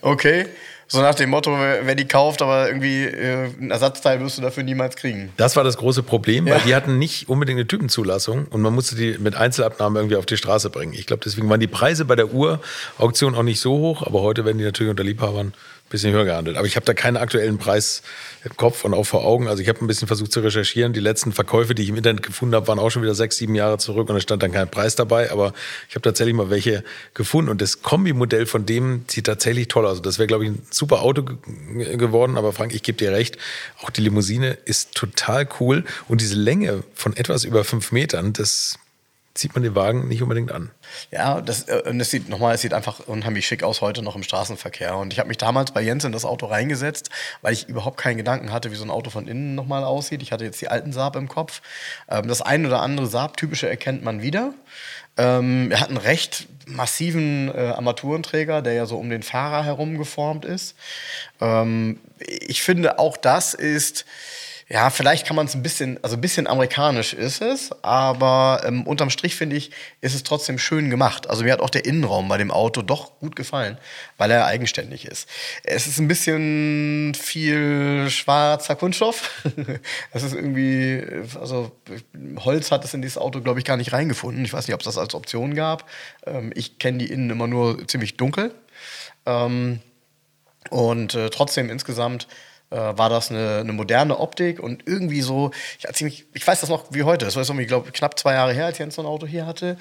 Okay. 0.00 0.46
So 0.88 1.02
nach 1.02 1.14
dem 1.14 1.28
Motto, 1.30 1.52
wer 1.52 1.94
die 1.94 2.08
kauft, 2.08 2.40
aber 2.40 2.68
irgendwie 2.68 3.04
äh, 3.04 3.50
ein 3.60 3.70
Ersatzteil 3.70 4.18
wirst 4.20 4.38
du 4.38 4.42
dafür 4.42 4.62
niemals 4.62 4.96
kriegen. 4.96 5.30
Das 5.36 5.54
war 5.56 5.62
das 5.62 5.76
große 5.76 6.02
Problem, 6.02 6.46
weil 6.46 6.60
die 6.66 6.74
hatten 6.74 6.98
nicht 6.98 7.28
unbedingt 7.28 7.58
eine 7.58 7.68
Typenzulassung 7.68 8.46
und 8.46 8.60
man 8.62 8.74
musste 8.74 8.96
die 8.96 9.16
mit 9.18 9.36
Einzelabnahmen 9.36 9.96
irgendwie 9.96 10.16
auf 10.16 10.26
die 10.26 10.36
Straße 10.36 10.68
bringen. 10.70 10.94
Ich 10.94 11.06
glaube, 11.06 11.22
deswegen 11.24 11.48
waren 11.48 11.60
die 11.60 11.68
Preise 11.68 12.06
bei 12.06 12.16
der 12.16 12.34
Urauktion 12.34 13.36
auch 13.36 13.44
nicht 13.44 13.60
so 13.60 13.78
hoch, 13.78 14.04
aber 14.04 14.22
heute 14.22 14.44
werden 14.44 14.58
die 14.58 14.64
natürlich 14.64 14.90
unter 14.90 15.04
Liebhabern 15.04 15.52
bisschen 15.90 16.12
höher 16.12 16.24
gehandelt. 16.24 16.56
Aber 16.56 16.66
ich 16.66 16.76
habe 16.76 16.86
da 16.86 16.94
keinen 16.94 17.18
aktuellen 17.18 17.58
Preis 17.58 18.02
im 18.44 18.56
Kopf 18.56 18.84
und 18.84 18.94
auch 18.94 19.04
vor 19.04 19.24
Augen. 19.24 19.48
Also 19.48 19.62
ich 19.62 19.68
habe 19.68 19.84
ein 19.84 19.86
bisschen 19.86 20.08
versucht 20.08 20.32
zu 20.32 20.40
recherchieren. 20.40 20.92
Die 20.92 21.00
letzten 21.00 21.32
Verkäufe, 21.32 21.74
die 21.74 21.82
ich 21.82 21.90
im 21.90 21.96
Internet 21.96 22.22
gefunden 22.22 22.54
habe, 22.54 22.66
waren 22.68 22.78
auch 22.78 22.90
schon 22.90 23.02
wieder 23.02 23.14
sechs, 23.14 23.36
sieben 23.36 23.54
Jahre 23.54 23.76
zurück 23.76 24.08
und 24.08 24.14
da 24.14 24.20
stand 24.20 24.42
dann 24.42 24.52
kein 24.52 24.70
Preis 24.70 24.94
dabei. 24.94 25.30
Aber 25.30 25.52
ich 25.88 25.96
habe 25.96 26.02
tatsächlich 26.02 26.34
mal 26.34 26.48
welche 26.48 26.84
gefunden 27.12 27.50
und 27.50 27.60
das 27.60 27.82
Kombimodell 27.82 28.46
von 28.46 28.64
dem 28.64 29.04
sieht 29.08 29.26
tatsächlich 29.26 29.68
toll 29.68 29.84
aus. 29.84 29.90
Also 29.90 30.02
das 30.02 30.18
wäre, 30.18 30.28
glaube 30.28 30.44
ich, 30.44 30.50
ein 30.50 30.62
super 30.70 31.02
Auto 31.02 31.24
geworden. 31.24 32.38
Aber 32.38 32.52
Frank, 32.52 32.74
ich 32.74 32.82
gebe 32.82 32.96
dir 32.96 33.12
recht, 33.12 33.36
auch 33.82 33.90
die 33.90 34.00
Limousine 34.00 34.56
ist 34.64 34.94
total 34.94 35.46
cool 35.58 35.84
und 36.08 36.20
diese 36.20 36.36
Länge 36.36 36.84
von 36.94 37.16
etwas 37.16 37.44
über 37.44 37.64
fünf 37.64 37.92
Metern, 37.92 38.32
das 38.32 38.78
zieht 39.34 39.54
man 39.54 39.62
den 39.62 39.74
Wagen 39.74 40.08
nicht 40.08 40.22
unbedingt 40.22 40.50
an. 40.50 40.70
Ja, 41.10 41.40
das, 41.40 41.68
äh, 41.68 41.82
und 41.86 42.00
es 42.00 42.10
sieht 42.10 42.28
nochmal, 42.28 42.54
es 42.54 42.62
sieht 42.62 42.74
einfach 42.74 43.00
unheimlich 43.00 43.46
schick 43.46 43.62
aus 43.62 43.80
heute 43.80 44.02
noch 44.02 44.16
im 44.16 44.22
Straßenverkehr. 44.22 44.96
Und 44.96 45.12
ich 45.12 45.18
habe 45.18 45.28
mich 45.28 45.38
damals 45.38 45.70
bei 45.70 45.80
Jens 45.80 46.04
in 46.04 46.12
das 46.12 46.24
Auto 46.24 46.46
reingesetzt, 46.46 47.10
weil 47.42 47.52
ich 47.52 47.68
überhaupt 47.68 47.96
keinen 47.96 48.16
Gedanken 48.16 48.52
hatte, 48.52 48.72
wie 48.72 48.76
so 48.76 48.84
ein 48.84 48.90
Auto 48.90 49.10
von 49.10 49.28
innen 49.28 49.54
nochmal 49.54 49.84
aussieht. 49.84 50.22
Ich 50.22 50.32
hatte 50.32 50.44
jetzt 50.44 50.60
die 50.60 50.68
alten 50.68 50.92
Saab 50.92 51.16
im 51.16 51.28
Kopf. 51.28 51.62
Ähm, 52.08 52.26
das 52.26 52.42
ein 52.42 52.66
oder 52.66 52.82
andere 52.82 53.06
Saab-typische 53.06 53.68
erkennt 53.68 54.02
man 54.02 54.20
wieder. 54.20 54.52
Ähm, 55.16 55.70
er 55.70 55.80
hat 55.80 55.88
einen 55.88 55.98
recht 55.98 56.48
massiven 56.66 57.54
äh, 57.54 57.72
Armaturenträger, 57.76 58.62
der 58.62 58.72
ja 58.72 58.86
so 58.86 58.96
um 58.96 59.10
den 59.10 59.22
Fahrer 59.22 59.64
herum 59.64 59.98
geformt 59.98 60.44
ist. 60.44 60.76
Ähm, 61.40 62.00
ich 62.18 62.62
finde, 62.62 62.98
auch 62.98 63.16
das 63.16 63.54
ist 63.54 64.06
ja, 64.72 64.88
vielleicht 64.88 65.26
kann 65.26 65.34
man 65.34 65.46
es 65.46 65.54
ein 65.56 65.64
bisschen, 65.64 65.98
also 66.04 66.16
ein 66.16 66.20
bisschen 66.20 66.46
amerikanisch 66.46 67.12
ist 67.12 67.42
es, 67.42 67.72
aber 67.82 68.62
ähm, 68.64 68.86
unterm 68.86 69.10
Strich 69.10 69.34
finde 69.34 69.56
ich, 69.56 69.72
ist 70.00 70.14
es 70.14 70.22
trotzdem 70.22 70.60
schön 70.60 70.90
gemacht. 70.90 71.28
Also 71.28 71.42
mir 71.42 71.52
hat 71.52 71.58
auch 71.58 71.70
der 71.70 71.84
Innenraum 71.84 72.28
bei 72.28 72.38
dem 72.38 72.52
Auto 72.52 72.80
doch 72.80 73.18
gut 73.18 73.34
gefallen, 73.34 73.78
weil 74.16 74.30
er 74.30 74.46
eigenständig 74.46 75.06
ist. 75.06 75.28
Es 75.64 75.88
ist 75.88 75.98
ein 75.98 76.06
bisschen 76.06 77.16
viel 77.16 78.08
schwarzer 78.10 78.76
Kunststoff. 78.76 79.42
das 80.12 80.22
ist 80.22 80.34
irgendwie, 80.34 81.04
also 81.40 81.72
Holz 82.38 82.70
hat 82.70 82.84
es 82.84 82.94
in 82.94 83.02
dieses 83.02 83.18
Auto, 83.18 83.40
glaube 83.40 83.58
ich, 83.58 83.64
gar 83.64 83.76
nicht 83.76 83.92
reingefunden. 83.92 84.44
Ich 84.44 84.52
weiß 84.52 84.68
nicht, 84.68 84.74
ob 84.74 84.82
es 84.82 84.84
das 84.84 84.98
als 84.98 85.16
Option 85.16 85.56
gab. 85.56 85.84
Ähm, 86.24 86.52
ich 86.54 86.78
kenne 86.78 86.98
die 86.98 87.10
Innen 87.10 87.30
immer 87.30 87.48
nur 87.48 87.88
ziemlich 87.88 88.16
dunkel. 88.16 88.54
Ähm, 89.26 89.80
und 90.68 91.16
äh, 91.16 91.28
trotzdem 91.30 91.70
insgesamt 91.70 92.28
äh, 92.70 92.76
war 92.76 93.08
das 93.08 93.30
eine, 93.30 93.58
eine, 93.60 93.72
moderne 93.72 94.18
Optik 94.18 94.60
und 94.60 94.86
irgendwie 94.86 95.22
so, 95.22 95.50
ja, 95.80 95.92
ziemlich, 95.92 96.26
ich 96.32 96.46
weiß 96.46 96.60
das 96.60 96.70
noch 96.70 96.84
wie 96.90 97.02
heute, 97.02 97.24
das 97.24 97.36
war 97.36 97.42
irgendwie, 97.42 97.66
glaube 97.66 97.90
knapp 97.92 98.18
zwei 98.18 98.34
Jahre 98.34 98.52
her, 98.52 98.66
als 98.66 98.78
Jens 98.78 98.94
so 98.94 99.02
ein 99.02 99.06
Auto 99.06 99.26
hier 99.26 99.46
hatte. 99.46 99.76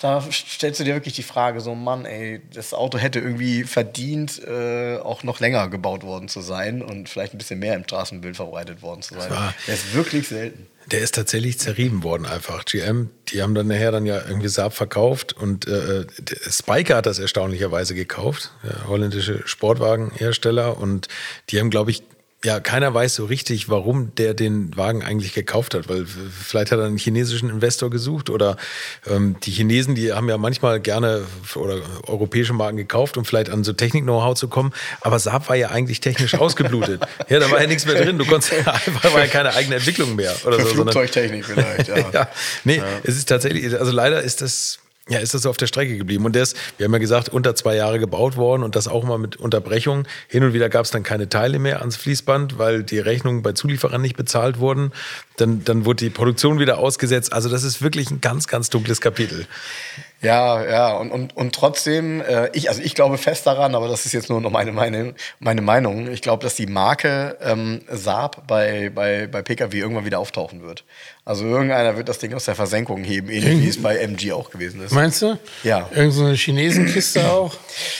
Da 0.00 0.22
stellst 0.30 0.80
du 0.80 0.84
dir 0.84 0.94
wirklich 0.94 1.14
die 1.14 1.22
Frage, 1.22 1.60
so 1.60 1.74
Mann, 1.74 2.04
ey, 2.04 2.40
das 2.52 2.74
Auto 2.74 2.98
hätte 2.98 3.20
irgendwie 3.20 3.64
verdient, 3.64 4.40
äh, 4.46 4.98
auch 4.98 5.22
noch 5.22 5.40
länger 5.40 5.68
gebaut 5.68 6.02
worden 6.02 6.28
zu 6.28 6.40
sein 6.40 6.82
und 6.82 7.08
vielleicht 7.08 7.34
ein 7.34 7.38
bisschen 7.38 7.58
mehr 7.58 7.74
im 7.74 7.84
Straßenbild 7.84 8.36
verbreitet 8.36 8.82
worden 8.82 9.02
zu 9.02 9.14
sein. 9.14 9.30
Das 9.66 9.76
ist 9.76 9.94
wirklich 9.94 10.28
selten. 10.28 10.66
Der 10.90 11.00
ist 11.00 11.14
tatsächlich 11.14 11.58
zerrieben 11.58 12.02
worden 12.02 12.26
einfach. 12.26 12.64
GM, 12.66 13.08
die 13.28 13.42
haben 13.42 13.54
dann 13.54 13.68
nachher 13.68 13.90
dann 13.90 14.04
ja 14.04 14.20
irgendwie 14.26 14.48
Saab 14.48 14.74
verkauft 14.74 15.32
und 15.32 15.66
äh, 15.66 16.04
Spiker 16.50 16.96
hat 16.96 17.06
das 17.06 17.18
erstaunlicherweise 17.18 17.94
gekauft, 17.94 18.50
der 18.62 18.86
holländische 18.86 19.42
Sportwagenhersteller 19.46 20.76
und 20.76 21.08
die 21.48 21.58
haben 21.58 21.70
glaube 21.70 21.90
ich 21.90 22.02
ja, 22.44 22.60
keiner 22.60 22.92
weiß 22.92 23.14
so 23.14 23.24
richtig, 23.24 23.70
warum 23.70 24.14
der 24.16 24.34
den 24.34 24.76
Wagen 24.76 25.02
eigentlich 25.02 25.32
gekauft 25.32 25.74
hat, 25.74 25.88
weil 25.88 26.04
vielleicht 26.06 26.72
hat 26.72 26.78
er 26.78 26.84
einen 26.84 26.98
chinesischen 26.98 27.48
Investor 27.48 27.88
gesucht 27.88 28.28
oder 28.28 28.56
ähm, 29.06 29.36
die 29.42 29.50
Chinesen, 29.50 29.94
die 29.94 30.12
haben 30.12 30.28
ja 30.28 30.36
manchmal 30.36 30.78
gerne 30.78 31.24
oder 31.54 31.80
europäische 32.06 32.52
Marken 32.52 32.76
gekauft, 32.76 33.16
um 33.16 33.24
vielleicht 33.24 33.48
an 33.48 33.64
so 33.64 33.72
Technik-Know-how 33.72 34.34
zu 34.34 34.48
kommen, 34.48 34.72
aber 35.00 35.18
Saab 35.18 35.48
war 35.48 35.56
ja 35.56 35.70
eigentlich 35.70 36.00
technisch 36.00 36.34
ausgeblutet. 36.38 37.02
ja, 37.28 37.38
da 37.38 37.50
war 37.50 37.62
ja 37.62 37.66
nichts 37.66 37.86
mehr 37.86 37.94
drin, 37.94 38.18
du 38.18 38.26
konntest 38.26 38.52
ja 38.52 38.72
einfach, 38.72 39.14
war 39.14 39.20
ja 39.20 39.26
keine 39.26 39.54
eigene 39.54 39.76
Entwicklung 39.76 40.14
mehr 40.14 40.34
oder 40.44 40.60
so. 40.60 40.66
Flugzeugtechnik 40.66 41.46
vielleicht, 41.46 41.88
ja. 41.88 41.96
ja. 42.12 42.28
Nee, 42.64 42.76
ja. 42.76 42.84
es 43.04 43.16
ist 43.16 43.28
tatsächlich, 43.28 43.78
also 43.78 43.90
leider 43.90 44.20
ist 44.20 44.42
das 44.42 44.78
ja, 45.08 45.18
ist 45.18 45.34
das 45.34 45.42
so 45.42 45.50
auf 45.50 45.58
der 45.58 45.66
Strecke 45.66 45.98
geblieben. 45.98 46.24
Und 46.24 46.34
der 46.34 46.44
ist, 46.44 46.56
wir 46.78 46.84
haben 46.84 46.92
ja 46.92 46.98
gesagt, 46.98 47.28
unter 47.28 47.54
zwei 47.54 47.76
Jahre 47.76 47.98
gebaut 47.98 48.36
worden 48.36 48.62
und 48.62 48.74
das 48.74 48.88
auch 48.88 49.04
mal 49.04 49.18
mit 49.18 49.36
Unterbrechung. 49.36 50.06
Hin 50.28 50.44
und 50.44 50.54
wieder 50.54 50.70
gab 50.70 50.86
es 50.86 50.90
dann 50.90 51.02
keine 51.02 51.28
Teile 51.28 51.58
mehr 51.58 51.80
ans 51.80 51.96
Fließband, 51.96 52.58
weil 52.58 52.82
die 52.82 53.00
Rechnungen 53.00 53.42
bei 53.42 53.52
Zulieferern 53.52 54.00
nicht 54.00 54.16
bezahlt 54.16 54.58
wurden. 54.58 54.92
Dann, 55.36 55.62
dann 55.64 55.84
wurde 55.84 56.04
die 56.04 56.10
Produktion 56.10 56.58
wieder 56.58 56.78
ausgesetzt. 56.78 57.34
Also 57.34 57.50
das 57.50 57.64
ist 57.64 57.82
wirklich 57.82 58.10
ein 58.10 58.22
ganz, 58.22 58.48
ganz 58.48 58.70
dunkles 58.70 59.02
Kapitel. 59.02 59.46
Ja, 60.24 60.64
ja, 60.64 60.92
und, 60.96 61.10
und, 61.10 61.36
und 61.36 61.54
trotzdem, 61.54 62.20
äh, 62.20 62.48
ich, 62.54 62.68
also 62.68 62.80
ich 62.82 62.94
glaube 62.94 63.18
fest 63.18 63.46
daran, 63.46 63.74
aber 63.74 63.88
das 63.88 64.06
ist 64.06 64.12
jetzt 64.12 64.30
nur 64.30 64.40
noch 64.40 64.50
meine, 64.50 64.72
meine, 64.72 65.14
meine 65.38 65.60
Meinung. 65.60 66.10
Ich 66.10 66.22
glaube, 66.22 66.42
dass 66.42 66.54
die 66.54 66.66
Marke 66.66 67.36
ähm, 67.42 67.82
Saab 67.90 68.46
bei, 68.46 68.90
bei, 68.94 69.26
bei 69.26 69.42
Pkw 69.42 69.78
irgendwann 69.78 70.04
wieder 70.06 70.18
auftauchen 70.18 70.62
wird. 70.62 70.84
Also 71.24 71.44
irgendeiner 71.44 71.96
wird 71.96 72.08
das 72.08 72.18
Ding 72.18 72.34
aus 72.34 72.46
der 72.46 72.54
Versenkung 72.54 73.04
heben, 73.04 73.28
ähnlich 73.28 73.62
wie 73.62 73.68
es 73.68 73.82
bei 73.82 73.98
MG 73.98 74.32
auch 74.32 74.50
gewesen 74.50 74.82
ist. 74.82 74.92
Meinst 74.92 75.22
du? 75.22 75.38
Ja. 75.62 75.88
Irgend 75.94 76.14
so 76.14 76.24
eine 76.24 76.34
Chinesenkiste 76.34 77.30
auch? 77.30 77.54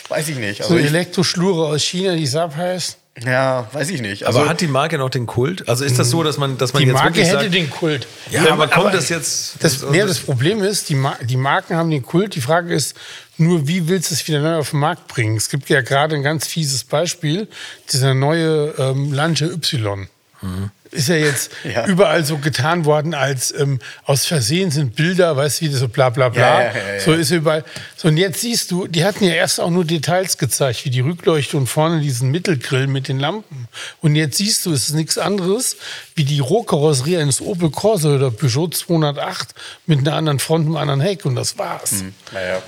Weiß 0.08 0.28
ich 0.28 0.36
nicht. 0.36 0.62
Also 0.62 0.74
so 0.74 0.80
Elektroschlure 0.80 1.66
aus 1.68 1.82
China, 1.82 2.14
die 2.14 2.26
Saab 2.26 2.56
heißt? 2.56 2.98
Ja, 3.22 3.68
weiß 3.72 3.90
ich 3.90 4.00
nicht. 4.00 4.26
Also, 4.26 4.40
aber 4.40 4.48
hat 4.48 4.60
die 4.60 4.66
Marke 4.66 4.98
noch 4.98 5.10
den 5.10 5.26
Kult? 5.26 5.68
Also 5.68 5.84
ist 5.84 5.98
das 5.98 6.10
so, 6.10 6.24
dass 6.24 6.36
man, 6.36 6.58
dass 6.58 6.72
man 6.72 6.82
die 6.82 6.88
jetzt 6.88 6.94
Marke 6.94 7.10
wirklich 7.10 7.28
hätte 7.28 7.42
sagt, 7.42 7.54
den 7.54 7.70
Kult. 7.70 8.08
Ja, 8.30 8.44
ja 8.44 8.52
aber 8.52 8.66
kommt 8.66 8.86
aber 8.86 8.96
das 8.96 9.08
jetzt? 9.08 9.62
Das, 9.62 9.80
das, 9.80 9.94
ja, 9.94 10.04
das 10.04 10.18
Problem 10.18 10.62
ist, 10.62 10.88
die, 10.88 10.96
Mar 10.96 11.16
die 11.22 11.36
Marken 11.36 11.76
haben 11.76 11.90
den 11.90 12.02
Kult. 12.02 12.34
Die 12.34 12.40
Frage 12.40 12.74
ist 12.74 12.96
nur, 13.38 13.68
wie 13.68 13.86
willst 13.86 14.10
du 14.10 14.14
es 14.14 14.26
wieder 14.26 14.40
neu 14.40 14.56
auf 14.56 14.70
den 14.70 14.80
Markt 14.80 15.06
bringen? 15.06 15.36
Es 15.36 15.48
gibt 15.48 15.68
ja 15.68 15.80
gerade 15.80 16.16
ein 16.16 16.24
ganz 16.24 16.46
fieses 16.48 16.82
Beispiel, 16.82 17.46
dieser 17.92 18.14
neue 18.14 18.74
ähm, 18.78 19.12
Lancia 19.12 19.46
Y. 19.46 20.08
Mhm 20.42 20.70
ist 20.94 21.08
ja 21.08 21.16
jetzt 21.16 21.50
ja. 21.64 21.86
überall 21.86 22.24
so 22.24 22.38
getan 22.38 22.84
worden, 22.84 23.14
als 23.14 23.52
ähm, 23.56 23.80
aus 24.04 24.26
Versehen 24.26 24.70
sind 24.70 24.96
Bilder, 24.96 25.36
weißt 25.36 25.60
du, 25.60 25.66
wie 25.66 25.70
das 25.70 25.80
so 25.80 25.88
bla 25.88 26.10
bla 26.10 26.28
bla. 26.28 26.62
Ja, 26.62 26.66
ja, 26.66 27.00
so 27.00 27.12
ist 27.12 27.30
überall. 27.30 27.64
So, 27.96 28.08
und 28.08 28.16
jetzt 28.16 28.40
siehst 28.40 28.70
du, 28.70 28.86
die 28.86 29.04
hatten 29.04 29.24
ja 29.24 29.34
erst 29.34 29.60
auch 29.60 29.70
nur 29.70 29.84
Details 29.84 30.38
gezeigt, 30.38 30.84
wie 30.84 30.90
die 30.90 31.00
Rückleuchte 31.00 31.56
und 31.56 31.66
vorne 31.66 32.00
diesen 32.00 32.30
Mittelgrill 32.30 32.86
mit 32.86 33.08
den 33.08 33.18
Lampen. 33.18 33.68
Und 34.00 34.14
jetzt 34.16 34.38
siehst 34.38 34.64
du, 34.64 34.72
es 34.72 34.88
ist 34.88 34.94
nichts 34.94 35.18
anderes 35.18 35.76
wie 36.14 36.24
die 36.24 36.38
Rohkarosserie 36.38 37.18
eines 37.18 37.40
Opel 37.40 37.70
Corsa 37.70 38.14
oder 38.14 38.30
Peugeot 38.30 38.68
208 38.68 39.54
mit 39.86 39.98
einer 40.00 40.14
anderen 40.14 40.38
Front 40.38 40.66
und 40.66 40.76
einem 40.76 40.90
anderen 40.90 41.00
Heck. 41.00 41.24
Und 41.24 41.34
das 41.34 41.58
war's. 41.58 42.02
Mhm. 42.02 42.14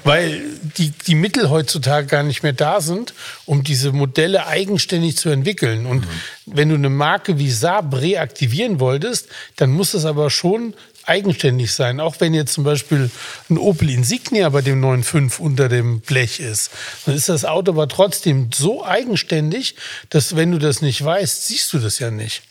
Weil 0.04 0.42
die, 0.76 0.90
die 0.90 1.14
Mittel 1.14 1.49
heutzutage 1.49 2.06
gar 2.06 2.23
nicht 2.23 2.42
mehr 2.42 2.52
da 2.52 2.80
sind, 2.80 3.14
um 3.45 3.62
diese 3.62 3.92
Modelle 3.92 4.47
eigenständig 4.47 5.16
zu 5.16 5.28
entwickeln. 5.28 5.87
Und 5.87 6.00
mhm. 6.00 6.11
wenn 6.47 6.68
du 6.68 6.75
eine 6.75 6.90
Marke 6.90 7.38
wie 7.38 7.50
Saab 7.50 7.90
reaktivieren 8.16 8.80
wolltest, 8.80 9.28
dann 9.56 9.70
muss 9.70 9.94
es 9.94 10.04
aber 10.04 10.30
schon 10.30 10.75
eigenständig 11.04 11.73
sein. 11.73 12.00
Auch 12.00 12.16
wenn 12.18 12.35
jetzt 12.35 12.52
zum 12.52 12.64
Beispiel 12.64 13.11
ein 13.49 13.58
Opel 13.58 13.90
Insignia 13.90 14.49
bei 14.49 14.61
dem 14.61 14.85
9.5 14.85 15.38
unter 15.38 15.68
dem 15.68 16.00
Blech 16.00 16.40
ist, 16.40 16.70
dann 17.04 17.14
ist 17.14 17.28
das 17.28 17.44
Auto 17.44 17.73
aber 17.73 17.88
trotzdem 17.88 18.50
so 18.52 18.85
eigenständig, 18.85 19.76
dass 20.11 20.37
wenn 20.37 20.52
du 20.52 20.58
das 20.58 20.82
nicht 20.82 21.04
weißt, 21.04 21.46
siehst 21.46 21.73
du 21.73 21.78
das 21.78 21.99
ja 21.99 22.11
nicht. 22.11 22.42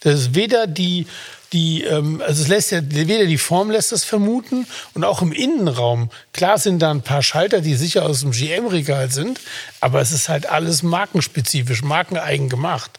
Das 0.00 0.20
ist 0.20 0.34
weder 0.34 0.66
die 0.66 1.06
die, 1.52 1.82
ähm, 1.82 2.22
also 2.24 2.42
es 2.42 2.48
lässt 2.48 2.70
ja, 2.70 2.80
weder 2.84 3.26
die 3.26 3.38
Form 3.38 3.70
lässt 3.70 3.90
das 3.90 4.04
vermuten 4.04 4.66
und 4.94 5.04
auch 5.04 5.20
im 5.20 5.32
Innenraum. 5.32 6.10
Klar 6.32 6.58
sind 6.58 6.80
da 6.80 6.92
ein 6.92 7.02
paar 7.02 7.22
Schalter, 7.22 7.60
die 7.60 7.74
sicher 7.74 8.04
aus 8.04 8.20
dem 8.20 8.30
GM-Regal 8.30 9.10
sind, 9.10 9.40
aber 9.80 10.00
es 10.00 10.12
ist 10.12 10.28
halt 10.28 10.46
alles 10.46 10.82
markenspezifisch, 10.82 11.82
markeneigen 11.82 12.48
gemacht. 12.48 12.92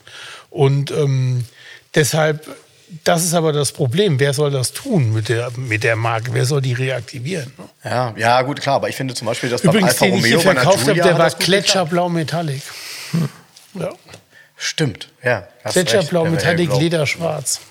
Und 0.50 0.92
ähm, 0.92 1.46
deshalb, 1.96 2.48
das 3.04 3.24
ist 3.24 3.34
aber 3.34 3.54
das 3.54 3.72
Problem. 3.72 4.20
Wer 4.20 4.34
soll 4.34 4.52
das 4.52 4.74
tun 4.74 5.14
mit 5.14 5.30
der, 5.30 5.52
mit 5.56 5.84
der 5.84 5.96
Marke? 5.96 6.34
Wer 6.34 6.46
soll 6.46 6.62
die 6.62 6.74
reaktivieren? 6.74 7.54
Ja, 7.84 8.14
ja, 8.18 8.42
gut, 8.42 8.62
klar. 8.62 8.76
Aber 8.76 8.90
ich 8.90 8.96
finde 8.96 9.14
zum 9.14 9.28
Beispiel, 9.28 9.50
dass 9.50 9.64
Übrigens, 9.64 9.92
Alfa 9.92 10.06
den 10.06 10.14
Romeo 10.16 10.26
ich 10.26 10.44
hier 10.44 10.54
verkauft 10.54 10.88
habe, 10.88 11.00
der 11.00 11.18
war 11.18 11.30
Gletscherblau 11.30 12.10
Metallic. 12.10 12.64
Hm. 13.12 13.30
Ja. 13.76 13.90
Stimmt, 14.58 15.10
ja. 15.24 15.48
Gletscherblau 15.64 16.26
Metallic, 16.26 16.76
Lederschwarz. 16.78 17.60
Ja. 17.62 17.71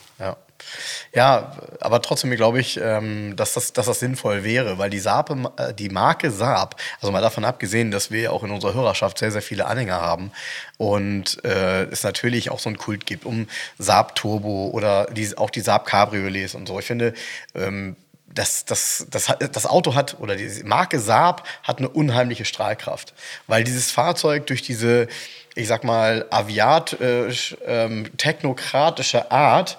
Ja, 1.13 1.57
aber 1.81 2.03
trotzdem 2.03 2.31
glaube 2.31 2.61
ich, 2.61 2.79
ähm, 2.81 3.35
dass, 3.35 3.55
das, 3.55 3.73
dass 3.73 3.87
das 3.87 3.99
sinnvoll 3.99 4.45
wäre, 4.45 4.79
weil 4.79 4.91
die, 4.91 5.01
Saab, 5.01 5.31
äh, 5.59 5.75
die 5.75 5.89
Marke 5.89 6.31
Saab, 6.31 6.77
also 7.01 7.11
mal 7.11 7.21
davon 7.21 7.45
abgesehen, 7.45 7.91
dass 7.91 8.13
wir 8.13 8.21
ja 8.21 8.31
auch 8.31 8.45
in 8.45 8.53
unserer 8.53 8.75
Hörerschaft 8.75 9.19
sehr, 9.19 9.33
sehr 9.33 9.43
viele 9.43 9.67
Anhänger 9.67 10.01
haben 10.01 10.31
und 10.79 11.45
äh, 11.45 11.83
es 11.85 12.05
natürlich 12.05 12.51
auch 12.51 12.61
so 12.61 12.69
einen 12.69 12.79
Kult 12.79 13.07
gibt 13.07 13.25
um 13.25 13.49
Saab 13.77 14.15
Turbo 14.15 14.71
oder 14.73 15.07
die, 15.07 15.37
auch 15.37 15.51
die 15.51 15.63
Saab 15.63 15.85
Cabriolets 15.85 16.55
und 16.55 16.69
so. 16.69 16.79
Ich 16.79 16.87
finde, 16.87 17.13
ähm, 17.57 17.97
das, 18.33 18.65
das, 18.65 19.09
das, 19.11 19.35
das 19.51 19.67
Auto 19.67 19.97
hat, 19.97 20.21
oder 20.21 20.37
die 20.37 20.63
Marke 20.63 21.01
Saab 21.01 21.45
hat 21.65 21.79
eine 21.79 21.89
unheimliche 21.89 22.45
Strahlkraft, 22.45 23.15
weil 23.49 23.65
dieses 23.65 23.91
Fahrzeug 23.91 24.47
durch 24.47 24.63
diese 24.63 25.09
ich 25.55 25.69
sag 25.69 25.85
mal, 25.85 26.27
aviatisch, 26.31 27.57
ähm, 27.67 28.17
technokratische 28.17 29.31
Art 29.31 29.79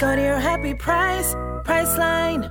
Go 0.00 0.06
your 0.12 0.38
happy 0.38 0.74
price, 0.74 1.36
Priceline. 1.62 2.50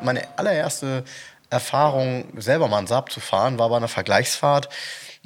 Meine 0.00 0.22
allererste 0.36 1.02
Erfahrung, 1.50 2.24
selber 2.36 2.68
mal 2.68 2.78
einen 2.78 2.86
Saab 2.86 3.10
zu 3.10 3.18
fahren, 3.18 3.58
war 3.58 3.68
bei 3.68 3.78
einer 3.78 3.88
Vergleichsfahrt. 3.88 4.68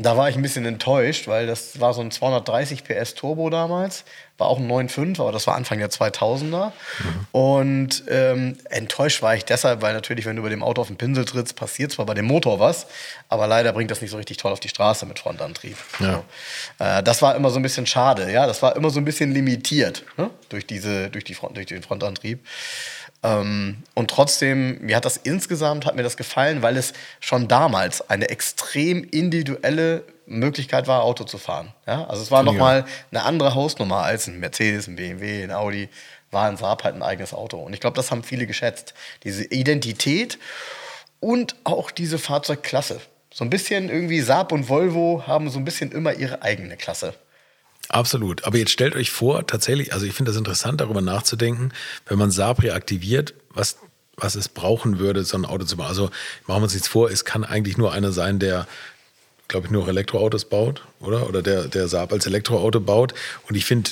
Da 0.00 0.16
war 0.16 0.28
ich 0.28 0.36
ein 0.36 0.42
bisschen 0.42 0.64
enttäuscht, 0.64 1.26
weil 1.26 1.48
das 1.48 1.80
war 1.80 1.92
so 1.92 2.00
ein 2.00 2.12
230 2.12 2.84
PS 2.84 3.14
Turbo 3.14 3.50
damals, 3.50 4.04
war 4.38 4.46
auch 4.46 4.58
ein 4.58 4.70
9.5, 4.70 5.20
aber 5.20 5.32
das 5.32 5.48
war 5.48 5.56
Anfang 5.56 5.80
der 5.80 5.90
2000er. 5.90 6.70
Mhm. 6.70 7.26
Und 7.32 8.04
ähm, 8.08 8.56
enttäuscht 8.70 9.22
war 9.22 9.34
ich 9.34 9.44
deshalb, 9.44 9.82
weil 9.82 9.94
natürlich, 9.94 10.24
wenn 10.24 10.36
du 10.36 10.40
über 10.40 10.50
dem 10.50 10.62
Auto 10.62 10.82
auf 10.82 10.86
den 10.86 10.96
Pinsel 10.96 11.24
trittst, 11.24 11.56
passiert 11.56 11.90
zwar 11.90 12.06
bei 12.06 12.14
dem 12.14 12.26
Motor 12.26 12.60
was, 12.60 12.86
aber 13.28 13.48
leider 13.48 13.72
bringt 13.72 13.90
das 13.90 14.00
nicht 14.00 14.12
so 14.12 14.18
richtig 14.18 14.36
toll 14.36 14.52
auf 14.52 14.60
die 14.60 14.68
Straße 14.68 15.04
mit 15.04 15.18
Frontantrieb. 15.18 15.76
Ja. 15.98 16.22
So. 16.78 16.84
Äh, 16.84 17.02
das 17.02 17.20
war 17.20 17.34
immer 17.34 17.50
so 17.50 17.58
ein 17.58 17.62
bisschen 17.62 17.86
schade, 17.86 18.30
ja, 18.30 18.46
das 18.46 18.62
war 18.62 18.76
immer 18.76 18.90
so 18.90 19.00
ein 19.00 19.04
bisschen 19.04 19.32
limitiert 19.32 20.04
ne? 20.16 20.30
durch, 20.48 20.64
diese, 20.64 21.10
durch, 21.10 21.24
die 21.24 21.34
Front, 21.34 21.56
durch 21.56 21.66
den 21.66 21.82
Frontantrieb. 21.82 22.46
Ähm, 23.22 23.82
und 23.94 24.10
trotzdem, 24.10 24.78
mir 24.80 24.96
hat 24.96 25.04
das 25.04 25.16
insgesamt, 25.16 25.86
hat 25.86 25.96
mir 25.96 26.02
das 26.02 26.16
gefallen, 26.16 26.62
weil 26.62 26.76
es 26.76 26.92
schon 27.20 27.48
damals 27.48 28.08
eine 28.08 28.28
extrem 28.28 29.04
individuelle 29.04 30.04
Möglichkeit 30.26 30.86
war, 30.86 31.02
Auto 31.02 31.24
zu 31.24 31.38
fahren. 31.38 31.72
Ja? 31.86 32.04
Also 32.06 32.22
es 32.22 32.30
war 32.30 32.42
nochmal 32.42 32.84
eine 33.10 33.24
andere 33.24 33.54
Hausnummer 33.54 34.02
als 34.02 34.26
ein 34.26 34.38
Mercedes, 34.38 34.86
ein 34.86 34.96
BMW, 34.96 35.42
ein 35.42 35.52
Audi, 35.52 35.88
war 36.30 36.48
ein 36.48 36.56
Saab 36.56 36.84
halt 36.84 36.94
ein 36.94 37.02
eigenes 37.02 37.32
Auto. 37.32 37.58
Und 37.58 37.72
ich 37.72 37.80
glaube, 37.80 37.96
das 37.96 38.10
haben 38.10 38.22
viele 38.22 38.46
geschätzt. 38.46 38.94
Diese 39.24 39.44
Identität 39.44 40.38
und 41.20 41.56
auch 41.64 41.90
diese 41.90 42.18
Fahrzeugklasse. 42.18 43.00
So 43.32 43.44
ein 43.44 43.50
bisschen 43.50 43.88
irgendwie 43.88 44.20
Saab 44.20 44.52
und 44.52 44.68
Volvo 44.68 45.24
haben 45.26 45.50
so 45.50 45.58
ein 45.58 45.64
bisschen 45.64 45.92
immer 45.92 46.12
ihre 46.14 46.42
eigene 46.42 46.76
Klasse. 46.76 47.14
Absolut. 47.88 48.44
Aber 48.44 48.58
jetzt 48.58 48.70
stellt 48.70 48.94
euch 48.94 49.10
vor, 49.10 49.46
tatsächlich, 49.46 49.92
also 49.92 50.04
ich 50.04 50.12
finde 50.12 50.30
das 50.30 50.38
interessant, 50.38 50.80
darüber 50.80 51.00
nachzudenken, 51.00 51.72
wenn 52.06 52.18
man 52.18 52.30
Saab 52.30 52.62
reaktiviert, 52.62 53.34
was, 53.50 53.76
was 54.16 54.34
es 54.34 54.48
brauchen 54.48 54.98
würde, 54.98 55.24
so 55.24 55.36
ein 55.38 55.46
Auto 55.46 55.64
zu 55.64 55.76
bauen. 55.76 55.86
Also 55.86 56.10
machen 56.46 56.60
wir 56.60 56.64
uns 56.64 56.74
jetzt 56.74 56.88
vor, 56.88 57.10
es 57.10 57.24
kann 57.24 57.44
eigentlich 57.44 57.78
nur 57.78 57.92
einer 57.92 58.12
sein, 58.12 58.38
der, 58.38 58.66
glaube 59.48 59.66
ich, 59.66 59.72
nur 59.72 59.88
Elektroautos 59.88 60.44
baut, 60.44 60.84
oder? 61.00 61.28
Oder 61.28 61.40
der, 61.42 61.64
der 61.64 61.88
Saab 61.88 62.12
als 62.12 62.26
Elektroauto 62.26 62.80
baut. 62.80 63.14
Und 63.48 63.56
ich 63.56 63.64
finde, 63.64 63.90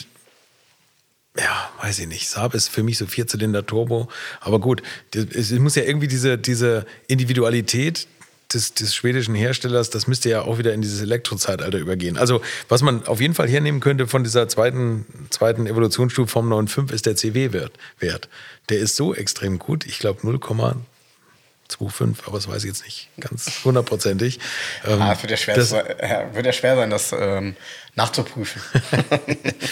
ja, 1.38 1.70
weiß 1.82 1.98
ich 1.98 2.06
nicht. 2.06 2.28
Saab 2.28 2.54
ist 2.54 2.68
für 2.68 2.82
mich 2.82 2.98
so 2.98 3.06
Vierzylinder 3.06 3.64
Turbo. 3.64 4.08
Aber 4.40 4.58
gut, 4.58 4.82
es 5.14 5.52
muss 5.52 5.74
ja 5.74 5.84
irgendwie 5.84 6.08
diese, 6.08 6.36
diese 6.36 6.86
Individualität 7.08 8.08
des, 8.52 8.74
des, 8.74 8.94
schwedischen 8.94 9.34
Herstellers, 9.34 9.90
das 9.90 10.06
müsste 10.06 10.28
ja 10.28 10.42
auch 10.42 10.58
wieder 10.58 10.72
in 10.72 10.82
dieses 10.82 11.00
Elektrozeitalter 11.00 11.78
übergehen. 11.78 12.16
Also, 12.16 12.40
was 12.68 12.82
man 12.82 13.06
auf 13.06 13.20
jeden 13.20 13.34
Fall 13.34 13.48
hernehmen 13.48 13.80
könnte 13.80 14.06
von 14.06 14.22
dieser 14.24 14.48
zweiten, 14.48 15.06
zweiten 15.30 15.66
Evolutionsstufe 15.66 16.30
vom 16.30 16.52
9.5 16.52 16.92
ist 16.92 17.06
der 17.06 17.16
CW-Wert. 17.16 18.28
Der 18.68 18.78
ist 18.78 18.96
so 18.96 19.14
extrem 19.14 19.58
gut. 19.58 19.86
Ich 19.86 19.98
glaube 19.98 20.20
0,25, 20.20 22.26
aber 22.26 22.38
das 22.38 22.48
weiß 22.48 22.64
ich 22.64 22.68
jetzt 22.68 22.84
nicht 22.84 23.08
ganz 23.18 23.64
hundertprozentig. 23.64 24.38
Ähm, 24.86 25.02
ah, 25.02 25.16
wird, 25.20 25.30
ja 25.30 25.36
schwer, 25.36 25.56
das, 25.56 25.72
wird 25.72 26.46
ja 26.46 26.52
schwer 26.52 26.76
sein, 26.76 26.90
das 26.90 27.12
ähm, 27.12 27.56
nachzuprüfen. 27.96 28.60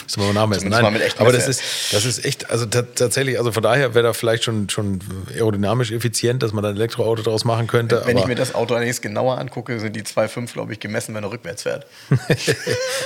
Müssen 0.04 0.22
wir 0.22 0.32
mal 0.32 0.32
nachmessen. 0.32 0.70
Nein, 0.70 0.84
aber 1.18 1.32
das 1.32 1.46
ist, 1.46 1.62
das 1.92 2.06
ist 2.06 2.24
echt, 2.24 2.50
also 2.50 2.64
tatsächlich, 2.64 3.38
also 3.38 3.52
von 3.52 3.62
daher 3.62 3.94
wäre 3.94 4.02
da 4.02 4.12
vielleicht 4.14 4.44
schon, 4.44 4.70
schon 4.70 5.00
aerodynamisch 5.34 5.92
effizient, 5.92 6.42
dass 6.42 6.54
man 6.54 6.64
da 6.64 6.70
ein 6.70 6.76
Elektroauto 6.76 7.22
daraus 7.22 7.44
machen 7.44 7.66
könnte. 7.66 8.02
Wenn 8.06 8.16
ich 8.16 8.26
mir 8.26 8.34
das 8.34 8.54
Auto 8.54 8.74
allerdings 8.74 9.02
genauer 9.02 9.36
angucke, 9.36 9.78
sind 9.78 9.94
die 9.94 10.02
2,5, 10.02 10.54
glaube 10.54 10.72
ich, 10.72 10.80
gemessen, 10.80 11.14
wenn 11.14 11.22
er 11.22 11.30
rückwärts 11.30 11.64
fährt. 11.64 11.86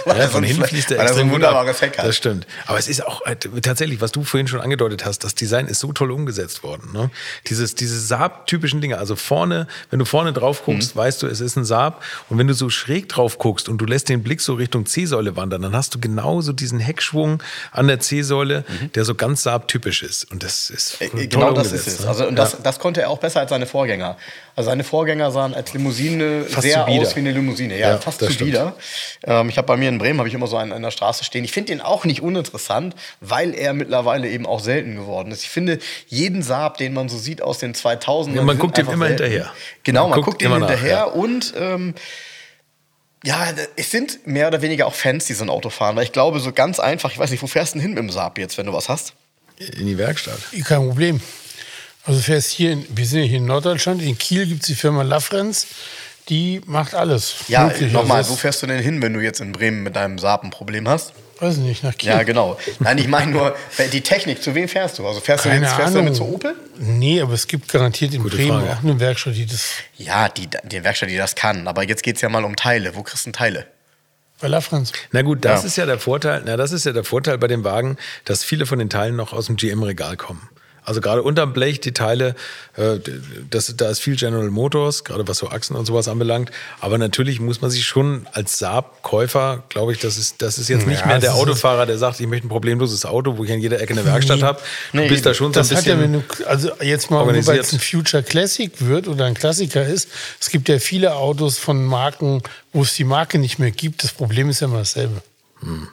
ja, 0.07 0.28
von 0.28 0.44
hinten 0.44 0.64
fließt 0.64 0.90
der 0.90 1.00
extrem 1.00 1.16
so 1.16 1.24
ein 1.24 1.33
wunderbares 1.33 1.81
Heck 1.81 1.98
hat. 1.98 2.07
Das 2.07 2.16
stimmt. 2.16 2.46
Aber 2.66 2.78
es 2.78 2.87
ist 2.87 3.04
auch 3.04 3.26
äh, 3.26 3.35
tatsächlich, 3.35 4.00
was 4.00 4.12
du 4.12 4.22
vorhin 4.22 4.46
schon 4.46 4.61
angedeutet 4.61 5.04
hast, 5.04 5.24
das 5.24 5.35
Design 5.35 5.66
ist 5.66 5.81
so 5.81 5.92
toll 5.92 6.12
umgesetzt 6.12 6.62
worden. 6.62 6.90
Ne? 6.92 7.11
Dieses, 7.48 7.74
diese 7.74 7.98
Saab-typischen 7.98 8.81
Dinge, 8.81 8.98
also 8.98 9.16
vorne, 9.16 9.66
wenn 9.90 9.98
du 9.98 10.04
vorne 10.04 10.33
drauf 10.33 10.64
guckst, 10.64 10.94
mhm. 10.94 11.00
weißt 11.00 11.22
du, 11.24 11.26
es 11.26 11.40
ist 11.40 11.57
ein 11.57 11.64
Saab. 11.64 12.04
Und 12.28 12.38
wenn 12.38 12.46
du 12.46 12.54
so 12.54 12.70
schräg 12.70 13.09
drauf 13.09 13.38
guckst 13.38 13.68
und 13.68 13.78
du 13.78 13.85
lässt 13.85 14.09
den 14.09 14.22
Blick 14.22 14.40
so 14.40 14.54
Richtung 14.54 14.87
C 14.87 15.08
C-Säule 15.09 15.37
wandern, 15.37 15.62
dann 15.62 15.75
hast 15.75 15.94
du 15.94 16.01
genauso 16.01 16.53
diesen 16.53 16.79
Heckschwung 16.79 17.42
an 17.73 17.88
der 17.88 18.01
C-Säule, 18.01 18.64
mhm. 18.68 18.92
der 18.92 19.05
so 19.05 19.14
ganz 19.14 19.42
Saab-typisch 19.42 20.03
ist. 20.03 20.31
Und 20.31 20.42
das 20.42 20.71
ist 20.71 21.01
äh, 21.01 21.27
genau 21.27 21.53
das 21.53 21.73
ist 21.73 21.87
es. 21.87 22.01
Ne? 22.01 22.09
Also 22.09 22.27
und 22.27 22.37
das, 22.37 22.53
ja. 22.53 22.59
das 22.62 22.79
konnte 22.79 23.01
er 23.01 23.11
auch 23.11 23.18
besser 23.18 23.40
als 23.40 23.51
seine 23.51 23.66
Vorgänger. 23.66 24.16
Also 24.55 24.71
seine 24.71 24.85
Vorgänger 24.85 25.31
sahen 25.31 25.55
als 25.55 25.73
Limousine 25.73 26.44
fast 26.44 26.62
sehr 26.62 26.87
aus 26.87 27.14
wie 27.14 27.21
eine 27.21 27.33
Limousine. 27.33 27.79
Ja, 27.79 27.90
ja 27.90 27.99
fast 27.99 28.21
zu 28.21 28.40
wieder. 28.40 28.75
Ähm, 29.25 29.49
ich 29.49 29.57
habe 29.57 29.66
bei 29.66 29.77
mir 29.77 29.88
in 29.88 29.99
Bremen 29.99 30.18
habe 30.18 30.29
ich 30.29 30.35
immer 30.35 30.47
so 30.49 30.57
einen 30.57 30.73
an 30.73 30.83
der 30.83 30.90
Straße 30.90 31.25
stehen. 31.25 31.44
Ich 31.44 31.53
finde 31.53 31.73
den 31.73 31.81
auch 31.81 32.05
nicht 32.05 32.23
uninteressant, 32.23 32.94
weil 33.21 33.55
er 33.55 33.73
mittlerweile 33.73 34.29
eben 34.29 34.47
auch 34.47 34.61
selten 34.61 34.97
geworden 34.97 35.31
ist. 35.33 35.42
Ich 35.42 35.51
finde 35.51 35.79
jeden 36.09 36.42
Saab, 36.42 36.77
den 36.77 36.92
man 36.92 37.09
so 37.09 37.16
sieht 37.16 37.40
aus 37.42 37.59
den 37.59 37.75
2000ern, 37.75 38.35
ja, 38.35 38.42
man 38.42 38.59
guckt 38.59 38.79
dem 38.79 38.88
immer 38.88 39.07
selten. 39.07 39.25
hinterher. 39.25 39.53
Genau, 39.85 40.03
man, 40.03 40.11
man 40.11 40.16
guckt, 40.23 40.40
guckt 40.40 40.42
ihm 40.42 40.53
hinterher 40.53 41.07
nach, 41.07 41.07
ja. 41.07 41.12
und 41.12 41.55
ähm, 41.57 41.94
ja, 43.24 43.48
es 43.76 43.90
sind 43.90 44.26
mehr 44.26 44.48
oder 44.48 44.62
weniger 44.62 44.87
auch 44.87 44.94
Fans, 44.94 45.26
die 45.26 45.35
so 45.35 45.44
ein 45.44 45.50
Auto 45.50 45.70
fahren. 45.70 45.96
Weil 45.96 46.04
ich 46.04 46.12
glaube, 46.12 46.40
so 46.40 46.52
ganz 46.52 46.78
einfach, 46.78 47.11
ich 47.11 47.18
weiß 47.18 47.31
nicht, 47.31 47.42
wo 47.42 47.46
fährst 47.46 47.74
du 47.74 47.78
denn 47.78 47.83
hin 47.83 47.94
mit 47.94 47.98
dem 47.98 48.11
Saab 48.11 48.38
jetzt, 48.38 48.59
wenn 48.59 48.66
du 48.66 48.72
was 48.72 48.88
hast? 48.88 49.14
In 49.59 49.87
die 49.87 49.98
Werkstatt. 49.98 50.38
Kein 50.64 50.87
Problem. 50.87 51.20
Also 52.04 52.20
fährst 52.20 52.50
hier, 52.50 52.72
in, 52.72 52.87
wir 52.88 53.04
sind 53.07 53.20
ja 53.20 53.26
hier 53.26 53.38
in 53.38 53.46
Norddeutschland, 53.46 54.00
in 54.02 54.16
Kiel 54.16 54.46
gibt 54.46 54.62
es 54.62 54.68
die 54.68 54.74
Firma 54.74 55.02
Lafrenz, 55.02 55.66
die 56.28 56.61
macht 56.64 56.94
alles. 56.94 57.35
Ja, 57.48 57.70
nochmal, 57.90 58.26
wo 58.28 58.35
fährst 58.35 58.62
du 58.62 58.66
denn 58.66 58.81
hin, 58.81 59.02
wenn 59.02 59.12
du 59.12 59.20
jetzt 59.20 59.40
in 59.40 59.52
Bremen 59.52 59.83
mit 59.83 59.96
deinem 59.96 60.18
Saab 60.18 60.44
ein 60.44 60.50
Problem 60.50 60.88
hast? 60.88 61.12
Weiß 61.40 61.59
nicht, 61.59 61.85
nach 61.85 61.96
Kiel. 61.96 62.11
Ja, 62.11 62.22
genau. 62.24 62.59
Nein, 62.81 62.98
ich 62.98 63.07
meine 63.07 63.31
nur, 63.31 63.57
die 63.92 64.01
Technik, 64.01 64.42
zu 64.42 64.55
wem 64.55 64.68
fährst 64.68 64.98
du? 64.98 65.07
Also 65.07 65.20
fährst, 65.20 65.44
Keine 65.44 65.61
du, 65.61 65.66
jetzt, 65.66 65.74
fährst 65.77 65.94
du 65.94 65.98
damit 65.98 66.16
zu 66.16 66.24
Opel? 66.24 66.57
Nee, 66.79 67.20
aber 67.20 67.33
es 67.33 67.46
gibt 67.46 67.68
garantiert 67.68 68.12
in 68.12 68.22
Gute 68.22 68.37
Bremen 68.37 68.61
Frage. 68.61 68.72
auch 68.72 68.83
eine 68.83 68.98
Werkstatt, 68.98 69.37
die 69.37 69.46
das. 69.46 69.74
Ja, 69.96 70.29
die, 70.29 70.48
die 70.64 70.83
Werkstatt, 70.83 71.11
die 71.11 71.16
das 71.16 71.37
kann. 71.37 71.68
Aber 71.68 71.85
jetzt 71.85 72.03
geht 72.03 72.16
es 72.16 72.22
ja 72.22 72.29
mal 72.29 72.44
um 72.44 72.57
Teile. 72.57 72.96
Wo 72.96 73.03
kriegst 73.03 73.27
du 73.27 73.31
Teile? 73.31 73.66
Bei 74.40 74.48
Lafrance. 74.48 74.92
Na 75.12 75.22
gut, 75.22 75.44
das 75.44 75.62
ja. 75.62 75.66
ist 75.66 75.77
ja 75.77 75.87
der 75.87 75.98
Vorteil, 75.98 76.42
na, 76.44 76.57
das 76.57 76.72
ist 76.72 76.87
ja 76.87 76.92
der 76.92 77.05
Vorteil 77.05 77.38
bei 77.38 77.48
dem 77.48 77.64
Wagen, 77.64 77.96
dass 78.24 78.44
viele 78.44 78.66
von 78.66 78.79
den 78.79 78.88
Teilen 78.88 79.16
noch 79.16 79.33
aus 79.33 79.46
dem 79.46 79.57
GM-Regal 79.57 80.16
kommen. 80.16 80.48
Also 80.88 81.03
gerade 81.03 81.22
unterm 81.22 81.53
Blech, 81.53 81.81
die 81.81 81.92
Teile, 81.92 82.35
äh, 82.77 82.98
das, 83.51 83.74
da 83.77 83.90
ist 83.90 84.01
viel 84.01 84.16
General 84.16 84.48
Motors, 84.48 85.05
gerade 85.05 85.29
was 85.29 85.37
so 85.37 85.51
Achsen 85.51 85.77
und 85.77 85.85
sowas 85.85 86.09
anbelangt. 86.09 86.51
Aber 86.81 86.96
natürlich 86.96 87.40
muss 87.40 87.61
man 87.61 87.70
sich 87.70 87.85
schon 87.85 88.27
als 88.33 88.59
Saab-Käufer, 88.59 89.64
glaube 89.68 89.92
ich, 89.92 89.98
das 89.98 90.16
ist, 90.16 90.40
das 90.40 90.57
ist 90.57 90.68
jetzt 90.70 90.87
nicht 90.87 91.01
ja, 91.01 91.07
mehr 91.07 91.18
der 91.18 91.35
Autofahrer, 91.35 91.85
der 91.85 91.98
sagt, 91.98 92.20
ich 92.20 92.27
möchte 92.27 92.46
ein 92.46 92.48
problemloses 92.48 93.05
Auto, 93.05 93.37
wo 93.37 93.44
ich 93.44 93.53
an 93.53 93.61
jeder 93.61 93.83
Ecke 93.83 93.92
eine 93.92 94.07
Werkstatt 94.07 94.42
habe. 94.42 94.61
Du 94.92 95.01
nee, 95.01 95.09
bist 95.09 95.27
da 95.27 95.35
schon 95.35 95.53
so 95.53 95.61
ein 95.61 95.68
bisschen. 95.68 96.14
Ja, 96.14 96.20
du, 96.20 96.46
also 96.46 96.70
jetzt 96.81 97.11
mal, 97.11 97.27
weil 97.27 97.59
es 97.59 97.72
ein 97.74 97.81
Future 97.81 98.22
Classic 98.22 98.72
wird 98.79 99.09
oder 99.09 99.27
ein 99.27 99.35
Klassiker 99.35 99.85
ist. 99.85 100.09
Es 100.40 100.48
gibt 100.48 100.70
ja 100.70 100.79
viele 100.79 101.16
Autos 101.16 101.59
von 101.59 101.85
Marken, 101.85 102.42
wo 102.72 102.81
es 102.81 102.94
die 102.94 103.05
Marke 103.05 103.38
nicht 103.38 103.59
mehr 103.59 103.72
gibt. 103.72 104.05
Das 104.05 104.12
Problem 104.12 104.48
ist 104.48 104.61
ja 104.61 104.68
immer 104.68 104.79
dasselbe. 104.79 105.20
Hm. 105.61 105.88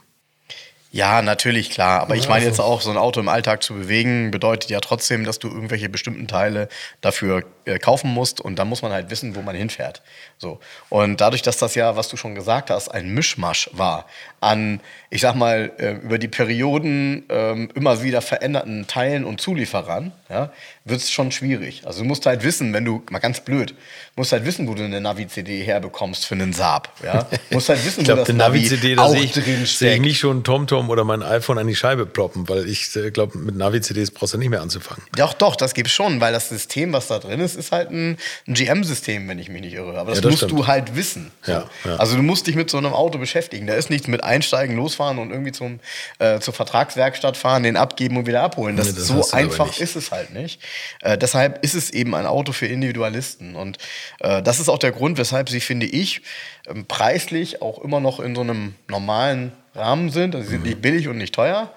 Ja, 0.96 1.22
natürlich, 1.22 1.72
klar. 1.72 2.00
Aber 2.00 2.16
ich 2.16 2.30
meine 2.30 2.46
jetzt 2.46 2.62
auch, 2.62 2.80
so 2.80 2.90
ein 2.90 2.96
Auto 2.96 3.20
im 3.20 3.28
Alltag 3.28 3.62
zu 3.62 3.74
bewegen, 3.74 4.32
bedeutet 4.32 4.70
ja 4.70 4.80
trotzdem, 4.80 5.26
dass 5.26 5.40
du 5.40 5.50
irgendwelche 5.50 5.90
bestimmten 5.90 6.26
Teile 6.26 6.70
dafür 7.02 7.44
äh, 7.66 7.80
kaufen 7.80 8.14
musst. 8.14 8.40
Und 8.40 8.58
da 8.58 8.64
muss 8.64 8.82
man 8.82 8.94
halt 8.94 9.10
wissen, 9.10 9.36
wo 9.36 9.42
man 9.42 9.58
hinfährt. 9.58 10.02
So. 10.38 10.62
Und 10.88 11.20
dadurch, 11.20 11.42
dass 11.42 11.58
das 11.58 11.76
ja, 11.76 11.98
was 11.98 12.08
du 12.08 12.16
schon 12.16 12.34
gesagt 12.34 12.70
hast, 12.70 12.88
ein 12.88 13.14
Mischmasch 13.14 13.70
war 13.74 14.06
an, 14.40 14.80
ich 15.10 15.22
sag 15.22 15.36
mal, 15.36 15.72
äh, 15.80 15.96
über 15.96 16.18
die 16.18 16.28
Perioden 16.30 17.28
äh, 17.30 17.52
immer 17.74 18.04
wieder 18.04 18.22
veränderten 18.22 18.88
Teilen 18.88 19.26
und 19.26 19.42
Zulieferern, 19.42 20.14
ja, 20.30 20.52
wird 20.86 21.02
es 21.02 21.12
schon 21.12 21.32
schwierig. 21.32 21.82
Also 21.86 22.04
du 22.04 22.06
musst 22.06 22.26
halt 22.26 22.44
wissen, 22.44 22.72
wenn 22.72 22.86
du, 22.86 23.04
mal 23.10 23.20
ganz 23.20 23.42
blöd, 23.42 23.74
musst 24.16 24.32
halt 24.32 24.46
wissen, 24.46 24.68
wo 24.68 24.76
du 24.76 24.84
eine 24.84 25.02
Navi-CD 25.02 25.64
herbekommst 25.64 26.26
für 26.26 26.36
einen 26.36 26.54
Saab. 26.54 26.94
Ja? 27.04 27.28
musst 27.50 27.70
halt 27.70 27.84
wissen, 27.84 28.00
ich 28.02 28.06
glaub, 28.06 28.20
wo 28.20 28.24
das 28.24 28.36
Navi-CD, 28.36 28.96
da 28.96 29.10
sehe 29.10 29.24
ich. 29.24 29.34
Sehe 29.78 29.96
ich 29.96 30.02
nicht 30.02 30.20
schon 30.20 30.44
TomTom 30.44 30.85
kommen 30.86 30.90
oder 30.90 31.04
mein 31.04 31.24
iPhone 31.24 31.58
an 31.58 31.68
die 31.68 31.76
Scheibe 31.76 32.06
ploppen, 32.06 32.48
weil 32.48 32.68
ich 32.68 32.96
äh, 32.96 33.12
glaube, 33.12 33.38
mit 33.38 33.56
Navi-CDs 33.56 34.12
brauchst 34.12 34.34
du 34.34 34.38
nicht 34.38 34.50
mehr 34.50 34.62
anzufangen. 34.62 35.04
Doch, 35.16 35.34
doch, 35.34 35.56
das 35.56 35.74
gibt's 35.74 35.92
schon, 35.92 36.22
weil 36.22 36.34
das 36.34 36.50
System, 36.50 36.94
was 36.94 37.08
da 37.08 37.20
drin 37.20 37.40
ist, 37.40 37.56
ist 37.56 37.72
halt 37.72 37.92
ein, 37.92 38.18
ein 38.48 38.54
GM-System, 38.54 39.28
wenn 39.28 39.40
ich 39.40 39.50
mich 39.50 39.62
nicht 39.62 39.74
irre. 39.74 39.98
Aber 39.98 40.12
das, 40.12 40.20
ja, 40.20 40.22
das 40.22 40.32
musst 40.32 40.44
stimmt. 40.44 40.60
du 40.60 40.68
halt 40.68 40.96
wissen. 40.96 41.32
So. 41.42 41.52
Ja, 41.52 41.70
ja. 41.86 41.96
Also 41.98 42.16
du 42.16 42.24
musst 42.24 42.48
dich 42.48 42.56
mit 42.56 42.70
so 42.70 42.78
einem 42.78 42.94
Auto 42.94 43.18
beschäftigen. 43.18 43.68
Da 43.68 43.74
ist 43.74 43.90
nichts 43.90 44.08
mit 44.08 44.24
einsteigen, 44.24 44.76
losfahren 44.76 45.18
und 45.18 45.32
irgendwie 45.32 45.52
zum, 45.52 45.80
äh, 46.20 46.40
zur 46.40 46.54
Vertragswerkstatt 46.54 47.38
fahren, 47.38 47.64
den 47.64 47.78
abgeben 47.78 48.18
und 48.18 48.28
wieder 48.28 48.42
abholen. 48.42 48.78
Das, 48.78 48.88
nee, 48.88 48.94
das 48.96 49.08
so 49.08 49.32
einfach 49.32 49.78
ist 49.78 49.96
es 49.96 50.12
halt 50.12 50.34
nicht. 50.34 50.62
Äh, 51.02 51.18
deshalb 51.18 51.64
ist 51.64 51.74
es 51.74 51.90
eben 51.90 52.16
ein 52.16 52.26
Auto 52.26 52.52
für 52.52 52.68
Individualisten. 52.68 53.56
Und 53.56 53.78
äh, 54.20 54.42
das 54.42 54.60
ist 54.60 54.70
auch 54.70 54.80
der 54.80 54.92
Grund, 54.92 55.18
weshalb 55.18 55.50
sie, 55.50 55.60
finde 55.60 55.86
ich, 55.86 56.22
ähm, 56.68 56.86
preislich 56.86 57.62
auch 57.62 57.84
immer 57.84 58.00
noch 58.00 58.20
in 58.20 58.36
so 58.36 58.42
einem 58.42 58.76
normalen 58.88 59.52
Rahmen 59.76 60.10
sind. 60.10 60.36
Also 60.36 60.46
sie 60.46 60.52
sind 60.52 60.62
mhm. 60.62 60.70
nicht 60.70 60.82
billig 60.82 61.08
und 61.08 61.18
nicht 61.18 61.36
teuer, 61.36 61.74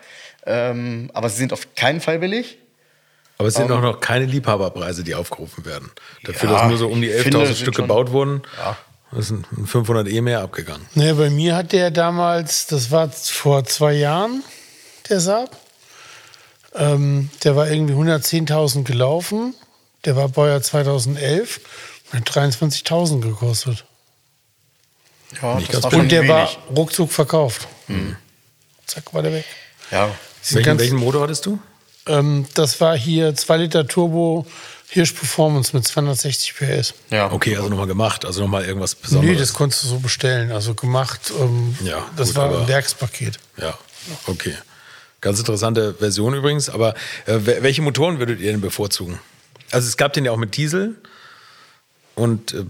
ähm, 0.47 1.11
aber 1.15 1.29
sie 1.29 1.39
sind 1.39 1.53
auf 1.53 1.75
keinen 1.75 2.01
Fall 2.01 2.19
billig. 2.19 2.59
Aber 3.39 3.49
es 3.49 3.55
sind 3.55 3.71
um, 3.71 3.79
auch 3.79 3.83
noch 3.83 4.01
keine 4.01 4.25
Liebhaberpreise, 4.25 5.05
die 5.05 5.15
aufgerufen 5.15 5.65
werden. 5.65 5.91
Dafür, 6.25 6.51
ja, 6.51 6.57
dass 6.59 6.69
nur 6.69 6.79
so 6.79 6.89
um 6.89 7.01
die 7.01 7.11
11.000 7.11 7.55
Stück 7.55 7.77
gebaut 7.77 8.11
wurden, 8.11 8.43
ja. 8.57 8.77
ist 9.17 9.31
ein 9.31 9.45
500 9.65 10.09
E 10.09 10.21
mehr 10.21 10.41
abgegangen. 10.41 10.85
Naja, 10.95 11.15
bei 11.15 11.31
mir 11.31 11.55
hat 11.55 11.73
der 11.73 11.93
damals, 11.93 12.67
das 12.67 12.91
war 12.91 13.09
vor 13.11 13.65
zwei 13.65 13.93
Jahren, 13.93 14.43
der 15.09 15.21
Saab. 15.21 15.57
Ähm, 16.75 17.31
der 17.45 17.55
war 17.55 17.71
irgendwie 17.71 17.95
110.000 17.95 18.85
gelaufen. 18.85 19.55
Der 20.05 20.17
war 20.17 20.29
Baujahr 20.29 20.63
2011 20.63 21.61
und 22.13 22.19
hat 22.19 22.31
23.000 22.31 23.21
gekostet. 23.21 23.85
Ja, 25.43 25.53
und 25.53 26.11
der 26.11 26.23
wenig. 26.23 26.29
war 26.29 26.49
ruckzuck 26.75 27.13
verkauft. 27.13 27.69
Mhm. 27.87 28.17
Zack, 28.87 29.13
war 29.13 29.23
der 29.23 29.33
weg. 29.33 29.45
Ja. 29.91 30.11
Welchen, 30.51 30.79
welchen, 30.79 30.97
Motor 30.97 31.23
hattest 31.23 31.45
du? 31.47 31.59
Ähm, 32.07 32.47
das 32.55 32.81
war 32.81 32.97
hier 32.97 33.35
2 33.35 33.57
Liter 33.59 33.87
Turbo 33.87 34.47
Hirsch 34.91 35.13
Performance 35.13 35.77
mit 35.77 35.87
260 35.87 36.55
PS. 36.57 36.95
Ja. 37.11 37.31
Okay, 37.31 37.57
also 37.57 37.69
nochmal 37.69 37.87
gemacht, 37.87 38.25
also 38.25 38.41
nochmal 38.41 38.65
irgendwas 38.65 38.95
Besonderes. 38.95 39.35
Nee, 39.35 39.39
das 39.39 39.53
konntest 39.53 39.85
du 39.85 39.89
so 39.89 39.99
bestellen. 39.99 40.51
Also 40.51 40.75
gemacht, 40.75 41.33
ähm, 41.39 41.77
ja, 41.85 42.07
das 42.17 42.29
gut, 42.29 42.37
war 42.37 42.61
ein 42.61 42.69
Werkspaket. 42.69 43.39
Ja, 43.59 43.77
okay. 44.27 44.55
Ganz 45.21 45.39
interessante 45.39 45.95
Version 45.95 46.33
übrigens. 46.33 46.71
Aber 46.71 46.95
äh, 47.27 47.39
welche 47.45 47.83
Motoren 47.83 48.19
würdet 48.19 48.41
ihr 48.41 48.53
denn 48.53 48.61
bevorzugen? 48.61 49.19
Also 49.71 49.89
es 49.89 49.97
gab 49.97 50.13
den 50.15 50.25
ja 50.25 50.33
auch 50.33 50.37
mit 50.37 50.57
Diesel. 50.57 50.95
Und 52.19 52.53
äh, 52.53 52.65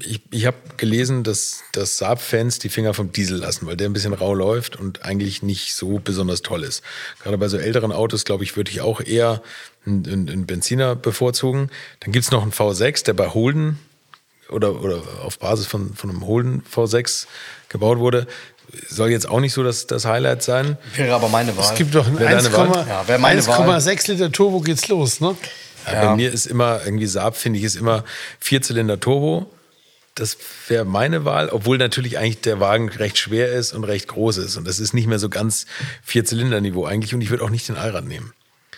ich, 0.00 0.22
ich 0.30 0.46
habe 0.46 0.56
gelesen, 0.78 1.22
dass, 1.22 1.62
dass 1.72 1.98
Saab-Fans 1.98 2.58
die 2.58 2.70
Finger 2.70 2.94
vom 2.94 3.12
Diesel 3.12 3.38
lassen, 3.38 3.66
weil 3.66 3.76
der 3.76 3.90
ein 3.90 3.92
bisschen 3.92 4.14
rau 4.14 4.32
läuft 4.32 4.76
und 4.76 5.04
eigentlich 5.04 5.42
nicht 5.42 5.74
so 5.74 6.00
besonders 6.02 6.40
toll 6.40 6.62
ist. 6.62 6.82
Gerade 7.22 7.36
bei 7.36 7.48
so 7.48 7.58
älteren 7.58 7.92
Autos, 7.92 8.24
glaube 8.24 8.44
ich, 8.44 8.56
würde 8.56 8.70
ich 8.70 8.80
auch 8.80 9.02
eher 9.02 9.42
einen, 9.84 10.28
einen 10.30 10.46
Benziner 10.46 10.96
bevorzugen. 10.96 11.70
Dann 12.00 12.12
gibt 12.12 12.24
es 12.24 12.30
noch 12.30 12.42
einen 12.42 12.52
V6, 12.52 13.04
der 13.04 13.12
bei 13.12 13.28
Holden 13.28 13.78
oder, 14.48 14.80
oder 14.80 15.02
auf 15.22 15.38
Basis 15.38 15.66
von, 15.66 15.94
von 15.94 16.08
einem 16.08 16.26
Holden 16.26 16.62
V6 16.74 17.26
gebaut 17.68 17.98
wurde. 17.98 18.26
Soll 18.88 19.10
jetzt 19.10 19.28
auch 19.28 19.40
nicht 19.40 19.52
so 19.52 19.62
das, 19.62 19.86
das 19.86 20.06
Highlight 20.06 20.42
sein. 20.42 20.78
Wäre 20.94 21.14
aber 21.14 21.28
meine 21.28 21.54
Wahl. 21.56 21.66
Es 21.70 21.74
gibt 21.74 21.94
doch 21.94 22.06
einen 22.06 22.18
1,6 22.18 24.10
Liter 24.10 24.32
Turbo 24.32 24.60
geht's 24.60 24.88
los, 24.88 25.20
ne? 25.20 25.36
Ja. 25.86 26.04
Bei 26.06 26.16
mir 26.16 26.32
ist 26.32 26.46
immer, 26.46 26.80
irgendwie 26.84 27.06
Saab, 27.06 27.36
finde 27.36 27.58
ich, 27.58 27.64
ist 27.64 27.76
immer 27.76 28.04
Vierzylinder 28.40 28.98
Turbo. 28.98 29.50
Das 30.14 30.38
wäre 30.68 30.84
meine 30.84 31.24
Wahl, 31.24 31.50
obwohl 31.50 31.76
natürlich 31.78 32.18
eigentlich 32.18 32.40
der 32.40 32.58
Wagen 32.58 32.88
recht 32.88 33.18
schwer 33.18 33.52
ist 33.52 33.72
und 33.72 33.84
recht 33.84 34.08
groß 34.08 34.38
ist. 34.38 34.56
Und 34.56 34.66
das 34.66 34.78
ist 34.78 34.94
nicht 34.94 35.06
mehr 35.06 35.18
so 35.18 35.28
ganz 35.28 35.66
Vierzylinder-Niveau 36.02 36.86
eigentlich. 36.86 37.14
Und 37.14 37.20
ich 37.20 37.30
würde 37.30 37.44
auch 37.44 37.50
nicht 37.50 37.68
den 37.68 37.76
Allrad 37.76 38.06
nehmen. 38.06 38.32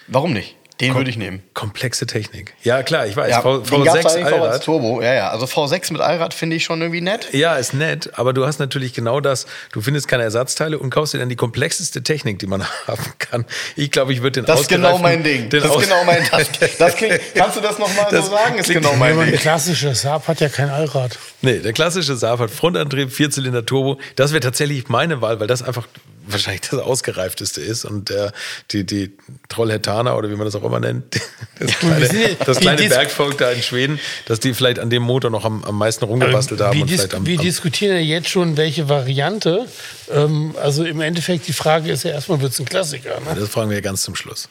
Warum 0.08 0.32
nicht? 0.32 0.56
Den 0.80 0.94
würde 0.94 1.10
ich 1.10 1.16
nehmen. 1.16 1.42
Komplexe 1.54 2.06
Technik. 2.06 2.54
Ja, 2.62 2.84
klar, 2.84 3.06
ich 3.06 3.16
weiß. 3.16 3.30
Ja, 3.30 3.40
v, 3.40 3.62
V6 3.62 4.22
Allrad. 4.22 4.62
Turbo. 4.64 5.02
Ja, 5.02 5.12
ja. 5.12 5.30
Also 5.30 5.46
V6 5.46 5.92
mit 5.92 6.00
Allrad 6.00 6.34
finde 6.34 6.54
ich 6.54 6.64
schon 6.64 6.80
irgendwie 6.80 7.00
nett. 7.00 7.28
Ja, 7.32 7.56
ist 7.56 7.74
nett. 7.74 8.10
Aber 8.16 8.32
du 8.32 8.46
hast 8.46 8.60
natürlich 8.60 8.92
genau 8.94 9.20
das. 9.20 9.46
Du 9.72 9.80
findest 9.80 10.06
keine 10.06 10.22
Ersatzteile 10.22 10.78
und 10.78 10.90
kaufst 10.90 11.14
dir 11.14 11.18
dann 11.18 11.28
die 11.28 11.36
komplexeste 11.36 12.04
Technik, 12.04 12.38
die 12.38 12.46
man 12.46 12.64
haben 12.86 13.02
kann. 13.18 13.44
Ich 13.74 13.90
glaube, 13.90 14.12
ich 14.12 14.22
würde 14.22 14.40
den 14.40 14.46
Das 14.46 14.60
ist 14.60 14.68
genau 14.68 14.98
mein 14.98 15.24
Ding. 15.24 15.48
Das 15.50 15.64
ist 15.64 15.80
genau 15.80 16.04
mein 16.04 16.22
das, 16.30 16.76
das 16.78 16.96
klingt, 16.96 17.20
Kannst 17.34 17.56
du 17.56 17.60
das 17.60 17.78
nochmal 17.78 18.06
so 18.10 18.22
sagen? 18.22 18.58
Ist 18.58 18.70
genau 18.70 18.94
mein 18.94 19.18
Ding. 19.18 19.30
Der 19.30 19.40
klassische 19.40 19.94
Saab 19.96 20.28
hat 20.28 20.40
ja 20.40 20.48
kein 20.48 20.70
Allrad. 20.70 21.18
Nee, 21.42 21.58
der 21.58 21.72
klassische 21.72 22.14
Saab 22.14 22.38
hat 22.38 22.50
Frontantrieb, 22.50 23.12
Vierzylinder 23.12 23.66
Turbo. 23.66 23.98
Das 24.14 24.32
wäre 24.32 24.40
tatsächlich 24.40 24.88
meine 24.88 25.20
Wahl, 25.20 25.40
weil 25.40 25.48
das 25.48 25.62
einfach 25.62 25.88
wahrscheinlich 26.32 26.62
das 26.62 26.80
ausgereifteste 26.80 27.60
ist 27.60 27.84
und 27.84 28.10
der, 28.10 28.32
die, 28.70 28.84
die 28.84 29.16
Trollhättaner 29.48 30.16
oder 30.16 30.30
wie 30.30 30.36
man 30.36 30.44
das 30.44 30.54
auch 30.54 30.64
immer 30.64 30.80
nennt, 30.80 31.04
das 31.58 31.78
kleine, 31.78 32.36
das 32.44 32.60
kleine 32.60 32.88
Bergvolk 32.88 33.38
da 33.38 33.50
in 33.50 33.62
Schweden, 33.62 33.98
dass 34.26 34.40
die 34.40 34.54
vielleicht 34.54 34.78
an 34.78 34.90
dem 34.90 35.02
Motor 35.02 35.30
noch 35.30 35.44
am, 35.44 35.64
am 35.64 35.76
meisten 35.76 36.04
rumgebastelt 36.04 36.60
haben. 36.60 36.78
Wir, 36.78 36.86
dis 36.86 37.12
am, 37.12 37.26
wir 37.26 37.38
diskutieren 37.38 37.94
ja 37.96 38.02
jetzt 38.02 38.28
schon, 38.28 38.56
welche 38.56 38.88
Variante. 38.88 39.66
Ähm, 40.10 40.54
also 40.60 40.84
im 40.84 41.00
Endeffekt, 41.00 41.48
die 41.48 41.52
Frage 41.52 41.90
ist 41.90 42.04
ja 42.04 42.10
erstmal, 42.10 42.40
wird 42.40 42.52
es 42.52 42.60
ein 42.60 42.66
Klassiker? 42.66 43.20
Ne? 43.20 43.38
Das 43.38 43.48
fragen 43.48 43.70
wir 43.70 43.80
ganz 43.82 44.02
zum 44.02 44.14
Schluss. 44.14 44.48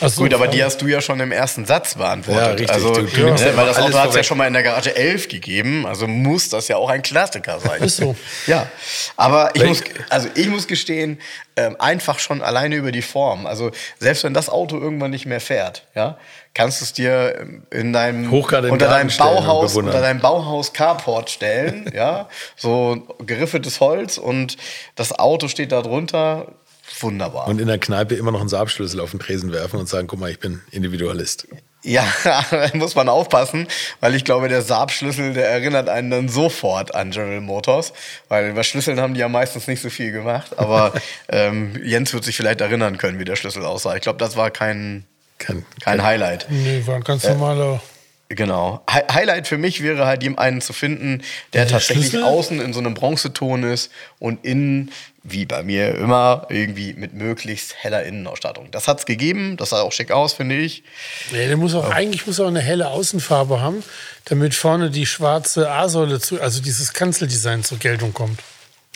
So, 0.00 0.22
Gut, 0.22 0.34
aber 0.34 0.48
die 0.48 0.64
hast 0.64 0.82
du 0.82 0.88
ja 0.88 1.00
schon 1.00 1.20
im 1.20 1.30
ersten 1.30 1.64
Satz 1.64 1.94
beantwortet. 1.94 2.42
Ja, 2.42 2.50
richtig. 2.50 2.70
Also, 2.70 2.92
du, 2.92 3.02
du 3.02 3.20
ja, 3.20 3.34
ne, 3.34 3.56
weil 3.56 3.66
das 3.66 3.78
Auto 3.78 3.98
hat 3.98 4.10
es 4.10 4.16
ja 4.16 4.24
schon 4.24 4.38
mal 4.38 4.46
in 4.46 4.52
der 4.52 4.62
Garage 4.62 4.94
11 4.94 5.28
gegeben, 5.28 5.86
also 5.86 6.06
muss 6.06 6.48
das 6.48 6.68
ja 6.68 6.76
auch 6.76 6.90
ein 6.90 7.02
Klassiker 7.02 7.60
sein. 7.60 7.82
Ist 7.82 7.98
so. 7.98 8.16
Ja, 8.46 8.66
aber 9.16 9.50
ich 9.54 9.64
muss, 9.64 9.82
also 10.08 10.28
ich 10.34 10.48
muss 10.48 10.66
gestehen, 10.66 11.18
ähm, 11.56 11.76
einfach 11.78 12.18
schon 12.18 12.42
alleine 12.42 12.76
über 12.76 12.92
die 12.92 13.02
Form. 13.02 13.46
Also 13.46 13.70
selbst 13.98 14.24
wenn 14.24 14.34
das 14.34 14.48
Auto 14.48 14.78
irgendwann 14.78 15.10
nicht 15.10 15.26
mehr 15.26 15.40
fährt, 15.40 15.86
ja, 15.94 16.18
kannst 16.54 16.80
du 16.80 16.84
es 16.84 16.92
dir 16.92 17.46
in 17.70 17.92
deinem 17.92 18.32
unter 18.32 18.60
deinem 18.88 19.10
Bauhaus 19.16 19.76
unter 19.76 20.00
deinem 20.00 20.20
Bauhaus 20.20 20.72
Carport 20.72 21.30
stellen, 21.30 21.90
ja, 21.94 22.28
so 22.56 23.06
geriffeltes 23.24 23.80
Holz 23.80 24.18
und 24.18 24.56
das 24.94 25.18
Auto 25.18 25.48
steht 25.48 25.72
da 25.72 25.82
drunter 25.82 26.48
wunderbar. 27.00 27.46
Und 27.48 27.60
in 27.60 27.66
der 27.66 27.78
Kneipe 27.78 28.14
immer 28.14 28.32
noch 28.32 28.40
einen 28.40 28.48
Saabschlüssel 28.48 29.00
auf 29.00 29.10
den 29.10 29.20
Tresen 29.20 29.52
werfen 29.52 29.78
und 29.78 29.88
sagen, 29.88 30.06
guck 30.06 30.20
mal, 30.20 30.30
ich 30.30 30.38
bin 30.38 30.60
Individualist. 30.70 31.46
Ja, 31.82 32.04
da 32.24 32.70
muss 32.74 32.94
man 32.94 33.08
aufpassen, 33.08 33.66
weil 34.00 34.14
ich 34.14 34.24
glaube, 34.24 34.48
der 34.48 34.62
Saabschlüssel, 34.62 35.32
der 35.32 35.48
erinnert 35.48 35.88
einen 35.88 36.10
dann 36.10 36.28
sofort 36.28 36.94
an 36.94 37.10
General 37.10 37.40
Motors, 37.40 37.92
weil 38.28 38.50
über 38.50 38.64
Schlüsseln 38.64 39.00
haben 39.00 39.14
die 39.14 39.20
ja 39.20 39.28
meistens 39.28 39.66
nicht 39.66 39.80
so 39.80 39.88
viel 39.88 40.12
gemacht, 40.12 40.58
aber 40.58 40.92
ähm, 41.28 41.80
Jens 41.82 42.12
wird 42.12 42.24
sich 42.24 42.36
vielleicht 42.36 42.60
erinnern 42.60 42.98
können, 42.98 43.18
wie 43.18 43.24
der 43.24 43.36
Schlüssel 43.36 43.64
aussah. 43.64 43.96
Ich 43.96 44.02
glaube, 44.02 44.18
das 44.18 44.36
war 44.36 44.50
kein, 44.50 45.04
kein, 45.38 45.64
kein 45.80 46.02
Highlight. 46.02 46.46
Nee, 46.50 46.82
war 46.86 46.96
ein 46.96 47.04
ganz 47.04 47.24
normaler. 47.24 47.74
Äh, 47.76 47.99
Genau. 48.32 48.80
Highlight 48.88 49.48
für 49.48 49.58
mich 49.58 49.82
wäre 49.82 50.06
halt, 50.06 50.22
einen 50.38 50.60
zu 50.60 50.72
finden, 50.72 51.22
der, 51.52 51.64
der 51.64 51.72
tatsächlich 51.72 52.10
Schlüssel? 52.10 52.24
außen 52.24 52.60
in 52.60 52.72
so 52.72 52.78
einem 52.78 52.94
Bronzeton 52.94 53.64
ist 53.64 53.90
und 54.20 54.44
innen, 54.44 54.92
wie 55.24 55.46
bei 55.46 55.64
mir 55.64 55.96
immer, 55.96 56.46
irgendwie 56.48 56.92
mit 56.92 57.12
möglichst 57.12 57.74
heller 57.82 58.04
Innenausstattung. 58.04 58.70
Das 58.70 58.86
hat 58.86 59.00
es 59.00 59.06
gegeben, 59.06 59.56
das 59.56 59.70
sah 59.70 59.80
auch 59.80 59.90
schick 59.90 60.12
aus, 60.12 60.34
finde 60.34 60.58
ich. 60.58 60.84
Nee, 61.32 61.48
der 61.48 61.56
muss 61.56 61.74
auch, 61.74 61.88
ja. 61.88 61.96
eigentlich 61.96 62.24
muss 62.28 62.38
er 62.38 62.44
auch 62.44 62.50
eine 62.50 62.60
helle 62.60 62.90
Außenfarbe 62.90 63.60
haben, 63.60 63.82
damit 64.26 64.54
vorne 64.54 64.90
die 64.90 65.06
schwarze 65.06 65.68
A-Säule, 65.68 66.20
zu, 66.20 66.40
also 66.40 66.62
dieses 66.62 66.92
Kanzeldesign 66.92 67.64
zur 67.64 67.78
Geltung 67.78 68.14
kommt. 68.14 68.38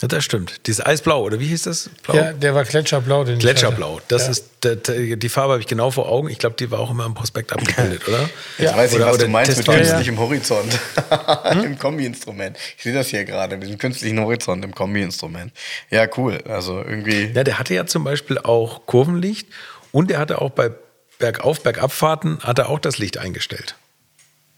Ja, 0.05 0.09
das 0.09 0.23
stimmt. 0.23 0.67
Dieses 0.67 0.85
Eisblau, 0.85 1.23
oder 1.23 1.39
wie 1.39 1.47
hieß 1.47 1.63
das? 1.63 1.89
Blau? 2.03 2.13
Ja, 2.13 2.31
der 2.31 2.53
war 2.53 2.63
Gletscherblau. 2.63 3.23
Den 3.23 3.39
Gletscherblau. 3.39 4.01
Das 4.07 4.25
ja. 4.25 4.29
ist 4.29 4.45
die, 4.63 5.17
die 5.17 5.29
Farbe 5.29 5.53
habe 5.53 5.61
ich 5.61 5.67
genau 5.67 5.89
vor 5.89 6.07
Augen. 6.07 6.29
Ich 6.29 6.37
glaube, 6.37 6.55
die 6.59 6.69
war 6.69 6.79
auch 6.79 6.91
immer 6.91 7.07
im 7.07 7.15
Prospekt 7.15 7.51
abgebildet, 7.51 8.03
oder? 8.07 8.29
Jetzt 8.59 8.71
ja. 8.71 8.77
weiß 8.77 8.91
ich, 8.91 8.97
oder, 8.97 9.07
was 9.07 9.17
du 9.17 9.27
meinst 9.27 9.57
mit 9.57 9.67
künstlichem 9.67 10.19
Horizont. 10.19 10.79
Hm? 11.45 11.63
Im 11.63 11.79
Kombi-Instrument. 11.79 12.55
Ich 12.77 12.83
sehe 12.83 12.93
das 12.93 13.07
hier 13.07 13.25
gerade 13.25 13.57
mit 13.57 13.67
dem 13.67 13.77
künstlichen 13.79 14.19
Horizont 14.19 14.63
im 14.63 14.75
Kombi-Instrument. 14.75 15.51
Ja, 15.89 16.07
cool. 16.17 16.43
Also 16.47 16.77
irgendwie. 16.77 17.31
Ja, 17.33 17.43
der 17.43 17.57
hatte 17.57 17.73
ja 17.73 17.85
zum 17.87 18.03
Beispiel 18.03 18.37
auch 18.37 18.85
Kurvenlicht 18.85 19.47
und 19.91 20.11
er 20.11 20.19
hatte 20.19 20.41
auch 20.41 20.51
bei 20.51 20.71
Bergauf, 21.17 21.63
Bergabfahrten 21.63 22.39
hat 22.43 22.59
er 22.59 22.69
auch 22.69 22.79
das 22.79 22.97
Licht 22.99 23.17
eingestellt. 23.17 23.75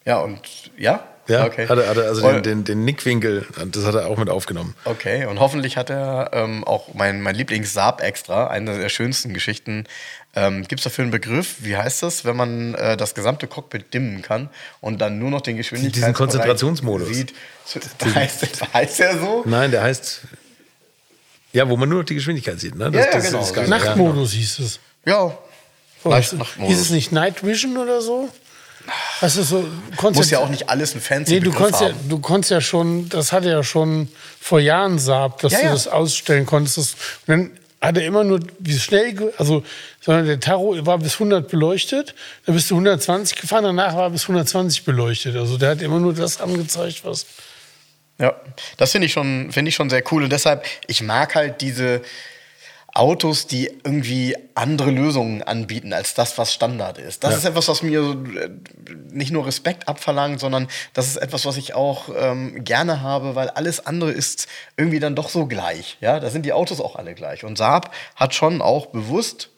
Ja, 0.06 0.20
und 0.20 0.42
ja? 0.78 1.08
Ja, 1.28 1.46
okay. 1.46 1.68
Hat 1.68 1.78
er, 1.78 1.90
hat 1.90 1.98
er 1.98 2.06
also 2.06 2.22
den, 2.22 2.44
den, 2.44 2.64
den 2.64 2.86
Nickwinkel, 2.86 3.46
das 3.72 3.86
hat 3.86 3.96
er 3.96 4.08
auch 4.08 4.18
mit 4.18 4.30
aufgenommen. 4.30 4.76
Okay, 4.86 5.26
und 5.26 5.40
hoffentlich 5.40 5.78
hat 5.78 5.90
er 5.90 6.32
ähm, 6.34 6.64
auch 6.64 6.94
mein, 6.94 7.22
mein 7.22 7.36
Lieblings-Saab-Extra, 7.36 8.48
eine 8.48 8.78
der 8.78 8.90
schönsten 8.90 9.34
Geschichten. 9.34 9.86
Ähm, 10.36 10.64
Gibt 10.68 10.80
es 10.80 10.84
dafür 10.86 11.04
einen 11.04 11.12
Begriff? 11.12 11.58
Wie 11.60 11.76
heißt 11.76 12.04
das, 12.04 12.24
wenn 12.24 12.36
man 12.36 12.76
äh, 12.76 12.96
das 12.96 13.16
gesamte 13.16 13.48
Cockpit 13.48 13.94
dimmen 13.94 14.22
kann 14.22 14.50
und 14.82 15.00
dann 15.00 15.20
nur 15.20 15.30
noch 15.30 15.42
den 15.42 15.58
Geschwindigkeitsbereich 15.58 16.12
Diesen 16.12 16.14
Konzentrationsmodus. 16.14 17.10
Sieht. 17.10 17.34
Heißt, 18.16 18.46
heißt 18.74 19.00
der 19.00 19.18
so? 19.18 19.44
Nein, 19.46 19.72
der 19.72 19.84
heißt... 19.84 20.22
Ja, 21.54 21.68
wo 21.68 21.78
man 21.78 21.90
nur 21.90 22.00
noch 22.00 22.06
die 22.06 22.16
Geschwindigkeit 22.16 22.60
sieht. 22.60 22.76
Ne? 22.76 22.92
Das, 22.92 23.06
ja, 23.06 23.12
ja, 23.12 23.32
das 23.32 23.54
genau. 23.54 23.68
Nachtmodus 23.68 24.34
hieß 24.34 24.60
es. 24.60 24.80
Ja. 25.06 25.38
Oh, 26.04 26.10
Nachtmodus. 26.10 26.54
Hieß 26.58 26.80
es 26.80 26.90
nicht 26.92 27.12
Night 27.12 27.44
Vision 27.44 27.78
oder 27.78 28.02
so? 28.02 28.30
Also 29.22 29.44
so 29.44 29.68
Muss 30.14 30.30
ja 30.30 30.40
auch 30.40 30.50
nicht 30.50 30.70
alles 30.70 30.96
ein 30.96 31.02
fancy 31.02 31.34
nee, 31.34 31.40
du 31.40 31.52
konntest 31.52 31.82
haben. 31.82 31.90
Ja, 31.90 32.10
du 32.10 32.20
konntest 32.20 32.52
ja 32.52 32.62
schon, 32.62 33.10
das 33.10 33.32
hatte 33.32 33.50
ja 33.50 33.64
schon 33.64 34.10
vor 34.40 34.60
Jahren 34.60 35.00
Saab, 35.00 35.42
dass 35.42 35.54
ja, 35.54 35.60
du 35.60 35.66
ja. 35.66 35.72
das 35.72 35.88
ausstellen 35.88 36.46
konntest. 36.46 36.96
Und 37.26 37.28
dann 37.28 37.52
hat 37.82 37.98
er 37.98 38.06
immer 38.06 38.24
nur 38.24 38.40
wie 38.60 38.78
schnell, 38.78 39.34
also, 39.38 39.64
sondern 40.02 40.26
der 40.26 40.40
Tacho 40.40 40.86
war 40.86 40.98
bis 40.98 41.14
100 41.14 41.48
beleuchtet, 41.48 42.16
dann 42.46 42.56
bist 42.56 42.72
du 42.72 42.76
120 42.76 43.38
gefahren, 43.40 43.64
danach 43.64 43.96
war 43.96 44.04
er 44.04 44.10
bis 44.10 44.24
120 44.24 44.84
beleuchtet. 44.84 45.36
Also 45.36 45.58
der 45.58 45.72
hat 45.72 45.82
immer 45.82 46.00
nur 46.00 46.14
das 46.14 46.42
angezeigt, 46.42 47.02
was. 47.04 47.26
Ja, 48.20 48.36
das 48.78 48.92
finde 48.92 49.06
ich 49.06 49.14
schon, 49.14 49.52
finde 49.52 49.70
ich 49.70 49.76
schon 49.76 49.92
sehr 49.92 50.04
cool 50.12 50.24
und 50.24 50.32
deshalb, 50.32 50.66
ich 50.88 51.04
mag 51.04 51.36
halt 51.36 51.62
diese, 51.62 52.02
Autos, 52.98 53.48
die 53.48 53.68
irgendwie 53.84 54.36
andere 54.56 54.92
Lösungen 54.92 55.44
anbieten 55.44 55.94
als 55.94 56.14
das, 56.14 56.38
was 56.38 56.54
Standard 56.54 56.98
ist. 56.98 57.24
Das 57.24 57.32
ja. 57.32 57.38
ist 57.38 57.46
etwas, 57.46 57.68
was 57.68 57.84
mir 57.84 58.02
äh, 58.02 58.50
nicht 59.12 59.32
nur 59.32 59.46
Respekt 59.46 59.88
abverlangt, 59.88 60.40
sondern 60.40 60.68
das 60.94 61.08
ist 61.08 61.18
etwas, 61.18 61.46
was 61.46 61.58
ich 61.58 61.74
auch 61.74 62.10
ähm, 62.18 62.64
gerne 62.64 63.02
habe, 63.02 63.36
weil 63.36 63.50
alles 63.50 63.86
andere 63.86 64.12
ist 64.12 64.48
irgendwie 64.78 65.00
dann 65.00 65.16
doch 65.16 65.30
so 65.30 65.46
gleich. 65.46 65.98
Ja, 66.02 66.20
da 66.20 66.30
sind 66.30 66.46
die 66.46 66.54
Autos 66.54 66.82
auch 66.82 66.96
alle 66.96 67.14
gleich. 67.14 67.44
Und 67.44 67.58
Saab 67.58 67.94
hat 68.16 68.34
schon 68.34 68.62
auch 68.62 68.88
bewusst, 68.88 69.50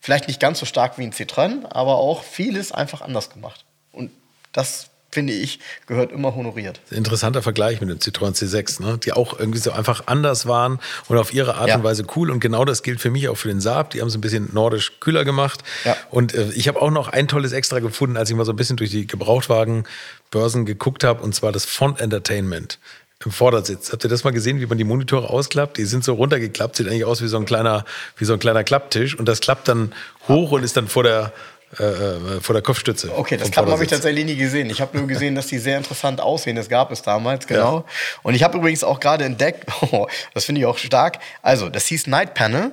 vielleicht 0.00 0.28
nicht 0.28 0.40
ganz 0.40 0.58
so 0.58 0.66
stark 0.66 0.98
wie 0.98 1.02
ein 1.02 1.12
Citroën, 1.12 1.66
aber 1.70 1.96
auch 1.96 2.22
vieles 2.22 2.72
einfach 2.72 3.02
anders 3.02 3.30
gemacht. 3.30 3.64
Und 3.92 4.10
das 4.52 4.90
finde 5.16 5.32
ich, 5.32 5.60
gehört 5.86 6.12
immer 6.12 6.34
honoriert. 6.34 6.82
Interessanter 6.90 7.40
Vergleich 7.40 7.80
mit 7.80 7.88
dem 7.88 8.00
Citroën 8.00 8.34
C6, 8.34 8.82
ne? 8.82 8.98
die 8.98 9.14
auch 9.14 9.38
irgendwie 9.40 9.60
so 9.60 9.72
einfach 9.72 10.08
anders 10.08 10.44
waren 10.44 10.78
und 11.08 11.16
auf 11.16 11.32
ihre 11.32 11.54
Art 11.54 11.68
ja. 11.68 11.76
und 11.76 11.84
Weise 11.84 12.04
cool. 12.16 12.30
Und 12.30 12.40
genau 12.40 12.66
das 12.66 12.82
gilt 12.82 13.00
für 13.00 13.08
mich 13.08 13.30
auch 13.30 13.36
für 13.36 13.48
den 13.48 13.62
Saab. 13.62 13.88
Die 13.90 14.02
haben 14.02 14.08
es 14.08 14.14
ein 14.14 14.20
bisschen 14.20 14.50
nordisch 14.52 15.00
kühler 15.00 15.24
gemacht. 15.24 15.64
Ja. 15.86 15.96
Und 16.10 16.34
äh, 16.34 16.50
ich 16.54 16.68
habe 16.68 16.82
auch 16.82 16.90
noch 16.90 17.08
ein 17.08 17.28
tolles 17.28 17.52
Extra 17.52 17.78
gefunden, 17.78 18.18
als 18.18 18.28
ich 18.28 18.36
mal 18.36 18.44
so 18.44 18.52
ein 18.52 18.56
bisschen 18.56 18.76
durch 18.76 18.90
die 18.90 19.06
Gebrauchtwagenbörsen 19.06 20.66
geguckt 20.66 21.02
habe, 21.02 21.22
und 21.22 21.34
zwar 21.34 21.50
das 21.50 21.64
Font 21.64 21.98
Entertainment 21.98 22.78
im 23.24 23.32
Vordersitz. 23.32 23.92
Habt 23.92 24.04
ihr 24.04 24.10
das 24.10 24.22
mal 24.22 24.32
gesehen, 24.32 24.60
wie 24.60 24.66
man 24.66 24.76
die 24.76 24.84
Monitore 24.84 25.30
ausklappt? 25.30 25.78
Die 25.78 25.86
sind 25.86 26.04
so 26.04 26.12
runtergeklappt, 26.12 26.76
sieht 26.76 26.88
eigentlich 26.88 27.06
aus 27.06 27.22
wie 27.22 27.28
so 27.28 27.38
ein 27.38 27.46
kleiner, 27.46 27.86
wie 28.18 28.26
so 28.26 28.34
ein 28.34 28.38
kleiner 28.38 28.64
Klapptisch. 28.64 29.18
Und 29.18 29.26
das 29.26 29.40
klappt 29.40 29.68
dann 29.68 29.94
hoch 30.28 30.52
und 30.52 30.62
ist 30.62 30.76
dann 30.76 30.88
vor 30.88 31.04
der 31.04 31.32
äh, 31.78 31.84
äh, 31.84 32.40
vor 32.40 32.54
der 32.54 32.62
Kopfstütze. 32.62 33.10
Okay, 33.16 33.36
das 33.36 33.54
habe 33.56 33.84
ich 33.84 33.90
tatsächlich 33.90 34.24
nie 34.24 34.36
gesehen. 34.36 34.70
Ich 34.70 34.80
habe 34.80 34.96
nur 34.96 35.06
gesehen, 35.06 35.34
dass 35.34 35.46
die 35.46 35.58
sehr 35.58 35.76
interessant 35.76 36.20
aussehen. 36.20 36.56
Das 36.56 36.68
gab 36.68 36.90
es 36.90 37.02
damals, 37.02 37.46
genau. 37.46 37.78
Ja. 37.78 37.84
Und 38.22 38.34
ich 38.34 38.42
habe 38.42 38.58
übrigens 38.58 38.82
auch 38.82 39.00
gerade 39.00 39.24
entdeckt, 39.24 39.66
oh, 39.92 40.06
das 40.34 40.44
finde 40.44 40.60
ich 40.60 40.66
auch 40.66 40.78
stark. 40.78 41.18
Also, 41.42 41.68
das 41.68 41.86
hieß 41.86 42.06
Night 42.06 42.34
Panel. 42.34 42.72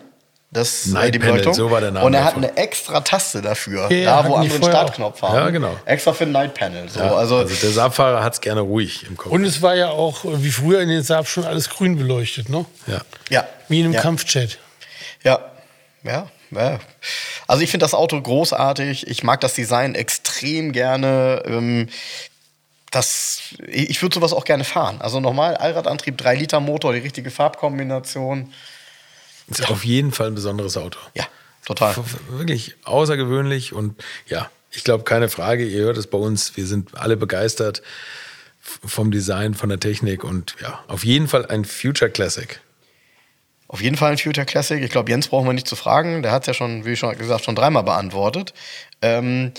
Das 0.52 0.86
Night 0.86 1.16
die 1.16 1.20
Panel, 1.20 1.52
so 1.52 1.72
war 1.72 1.82
der 1.82 1.92
Name. 1.92 2.06
Und 2.06 2.13
er 2.13 2.24
hat 2.24 2.38
eine 2.38 2.56
extra 2.58 3.02
Taste 3.02 3.42
dafür, 3.42 3.92
ja, 3.92 4.22
da 4.22 4.30
wo 4.30 4.36
andere 4.36 4.56
einen 4.56 4.63
Startknopf 4.63 5.22
haben. 5.24 5.36
Ja, 5.36 5.50
genau. 5.50 5.76
Extra 5.86 6.13
für 6.13 6.26
ein 6.26 6.32
Night 6.32 6.54
Panel. 6.54 6.88
So, 6.88 7.00
ja, 7.00 7.16
also, 7.16 7.38
also 7.38 7.56
der 7.56 7.72
Saab-Fahrer 7.72 8.24
hat 8.24 8.34
es 8.34 8.42
gerne 8.42 8.62
ruhig 8.62 9.08
im 9.08 9.18
Kopf. 9.18 9.32
Und 9.32 9.46
es 9.46 9.63
war 9.63 9.76
ja 9.76 9.89
auch, 9.89 10.24
wie 10.24 10.52
früher 10.52 10.80
in 10.82 10.89
den 10.89 11.02
Saab, 11.02 11.28
schon 11.28 11.44
alles 11.44 11.70
grün 11.70 11.98
beleuchtet, 11.98 12.50
ne? 12.50 12.66
Ja. 12.86 13.02
ja. 13.30 13.48
Wie 13.68 13.80
in 13.80 13.86
einem 13.86 13.94
ja. 13.96 14.02
Kampfjet. 14.02 14.60
Ja, 15.24 15.39
ja. 16.04 16.28
Ja. 16.56 16.80
Also 17.48 17.63
ich 17.63 17.72
finde 17.72 17.84
das 17.84 17.94
Auto 17.94 18.22
großartig. 18.22 19.08
Ich 19.08 19.24
mag 19.24 19.42
das 19.42 19.54
Design 19.54 19.96
extrem 19.96 20.72
gerne. 20.72 21.44
Ähm, 21.46 21.89
das, 22.92 23.56
ich 23.68 24.02
würde 24.02 24.16
sowas 24.16 24.34
auch 24.34 24.46
gerne 24.46 24.63
fahren. 24.63 25.02
Also 25.02 25.20
nochmal, 25.20 25.56
Allradantrieb, 25.56 26.18
3 26.18 26.36
Liter 26.36 26.60
Motor, 26.60 26.94
die 26.94 27.00
richtige 27.00 27.32
Farbkombination. 27.32 28.54
Ist 29.50 29.62
ja. 29.62 29.70
auf 29.70 29.84
jeden 29.84 30.12
Fall 30.12 30.28
ein 30.28 30.36
besonderes 30.36 30.78
Auto. 30.78 31.00
Ja, 31.16 31.26
total. 31.66 31.96
Wirklich 32.30 32.76
außergewöhnlich 32.84 33.74
und 33.74 34.02
ja, 34.28 34.50
ich 34.72 34.84
glaube, 34.84 35.04
keine 35.04 35.30
Frage, 35.30 35.66
ihr 35.66 35.84
hört 35.84 35.98
es 35.98 36.08
bei 36.08 36.18
uns, 36.18 36.56
wir 36.56 36.66
sind 36.66 36.98
alle 36.98 37.18
begeistert 37.18 37.82
vom 38.60 39.12
Design, 39.12 39.54
von 39.54 39.70
der 39.70 39.80
Technik 39.80 40.24
und 40.24 40.56
ja, 40.62 40.84
auf 40.88 41.04
jeden 41.04 41.28
Fall 41.28 41.46
ein 41.48 41.66
Future 41.66 42.10
Classic. 42.10 42.62
Auf 43.73 43.81
jeden 43.81 43.97
Fall 43.97 44.12
ein 44.12 44.19
Future 44.19 44.45
Classic. 44.45 44.83
Ich 44.83 44.91
glaube, 44.91 45.09
Jens 45.09 45.29
brauchen 45.29 45.47
wir 45.47 45.53
nicht 45.53 45.67
zu 45.67 45.75
fragen. 45.75 46.21
Der 46.21 46.31
hat 46.31 46.43
es 46.43 46.47
ja 46.47 46.53
schon, 46.53 46.86
wie 46.86 46.95
schon 46.95 47.17
gesagt, 47.17 47.43
schon 47.43 47.55
dreimal 47.55 47.81
beantwortet. 47.81 48.53
Ähm, 49.01 49.51